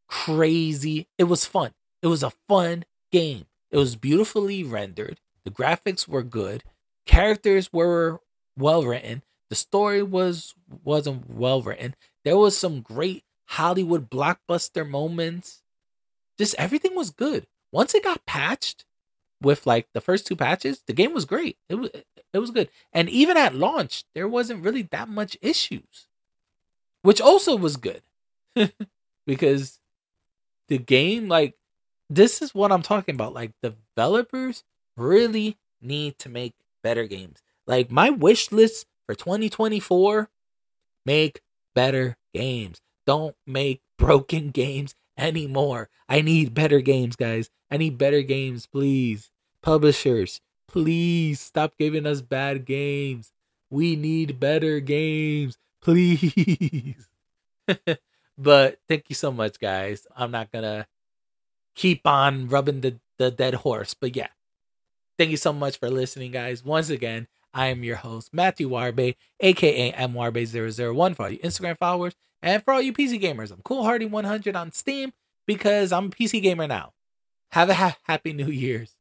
crazy. 0.08 1.08
It 1.18 1.26
was 1.26 1.46
fun. 1.46 1.74
It 2.02 2.08
was 2.08 2.24
a 2.24 2.34
fun 2.48 2.86
game. 3.12 3.46
It 3.72 3.78
was 3.78 3.96
beautifully 3.96 4.64
rendered. 4.64 5.20
The 5.44 5.52
graphics 5.52 6.08
were 6.08 6.24
good. 6.24 6.64
Characters 7.06 7.72
were 7.72 8.22
well 8.58 8.84
written. 8.84 9.24
The 9.50 9.56
story 9.56 10.04
was 10.04 10.54
wasn't 10.84 11.30
well 11.30 11.62
written. 11.62 11.96
There 12.24 12.38
was 12.38 12.58
some 12.58 12.82
great 12.82 13.24
Hollywood 13.46 14.10
blockbuster 14.10 14.88
moments 14.88 15.62
just 16.38 16.56
everything 16.58 16.96
was 16.96 17.10
good. 17.10 17.48
Once 17.72 17.94
it 17.96 18.04
got 18.04 18.26
patched 18.26 18.86
with 19.42 19.66
like 19.66 19.88
the 19.94 20.02
first 20.02 20.26
two 20.28 20.36
patches, 20.36 20.82
the 20.88 20.94
game 20.94 21.14
was 21.14 21.26
great. 21.26 21.58
It 21.70 21.76
was 21.76 21.92
it 22.34 22.40
was 22.40 22.52
good. 22.52 22.70
And 22.92 23.10
even 23.10 23.38
at 23.38 23.56
launch, 23.56 24.04
there 24.14 24.28
wasn't 24.28 24.64
really 24.64 24.84
that 24.84 25.10
much 25.10 25.38
issues. 25.42 26.08
Which 27.02 27.22
also 27.22 27.56
was 27.56 27.78
good. 27.78 28.02
because 29.26 29.80
the 30.68 30.78
game 30.78 31.28
like 31.28 31.56
this 32.10 32.42
is 32.42 32.56
what 32.56 32.72
I'm 32.72 32.82
talking 32.82 33.16
about. 33.16 33.34
Like 33.34 33.52
developers 33.62 34.64
really 34.96 35.58
need 35.82 36.18
to 36.20 36.30
make 36.30 36.54
better 36.84 37.06
games. 37.06 37.42
Like 37.66 37.92
my 37.92 38.10
wish 38.10 38.52
list 38.52 38.86
for 39.06 39.16
2024 39.16 40.30
make 41.06 41.42
better 41.76 42.18
games. 42.34 42.82
Don't 43.06 43.36
make 43.46 43.82
broken 43.98 44.50
games 44.52 44.96
anymore. 45.18 45.90
I 46.08 46.22
need 46.22 46.54
better 46.54 46.80
games, 46.80 47.16
guys. 47.16 47.50
I 47.70 47.78
need 47.78 47.98
better 47.98 48.22
games, 48.22 48.66
please. 48.66 49.30
Publishers, 49.62 50.42
please 50.68 51.40
stop 51.40 51.78
giving 51.78 52.06
us 52.06 52.22
bad 52.22 52.66
games. 52.66 53.34
We 53.70 53.96
need 53.96 54.40
better 54.40 54.80
games, 54.80 55.58
please. 55.82 57.08
but 58.38 58.80
thank 58.88 59.06
you 59.10 59.16
so 59.16 59.32
much, 59.32 59.60
guys. 59.60 60.08
I'm 60.16 60.32
not 60.32 60.52
gonna 60.52 60.88
keep 61.76 62.06
on 62.08 62.48
rubbing 62.48 62.82
the, 62.82 63.00
the 63.18 63.32
dead 63.32 63.56
horse. 63.56 63.94
But 63.94 64.16
yeah, 64.16 64.28
thank 65.18 65.32
you 65.32 65.38
so 65.38 65.52
much 65.52 65.78
for 65.78 65.90
listening, 65.90 66.32
guys. 66.32 66.64
Once 66.64 66.90
again, 66.90 67.28
I 67.54 67.68
am 67.68 67.84
your 67.84 67.96
host, 67.98 68.34
Matthew 68.34 68.70
Warbe, 68.70 69.16
aka 69.40 69.92
MWarbe001 69.92 71.16
for 71.16 71.24
all 71.24 71.30
you 71.30 71.40
Instagram 71.40 71.78
followers. 71.78 72.14
And 72.42 72.64
for 72.64 72.74
all 72.74 72.82
you 72.82 72.94
PC 72.94 73.22
gamers, 73.22 73.52
I'm 73.52 73.62
Cool 73.64 73.84
Hardy 73.84 74.06
100 74.06 74.56
on 74.56 74.72
Steam 74.72 75.14
because 75.46 75.92
I'm 75.92 76.06
a 76.06 76.10
PC 76.10 76.42
gamer 76.42 76.68
now. 76.68 76.94
Have 77.52 77.70
a 77.70 77.74
ha- 77.74 77.98
happy 78.04 78.34
New 78.34 78.48
Year's. 78.52 78.97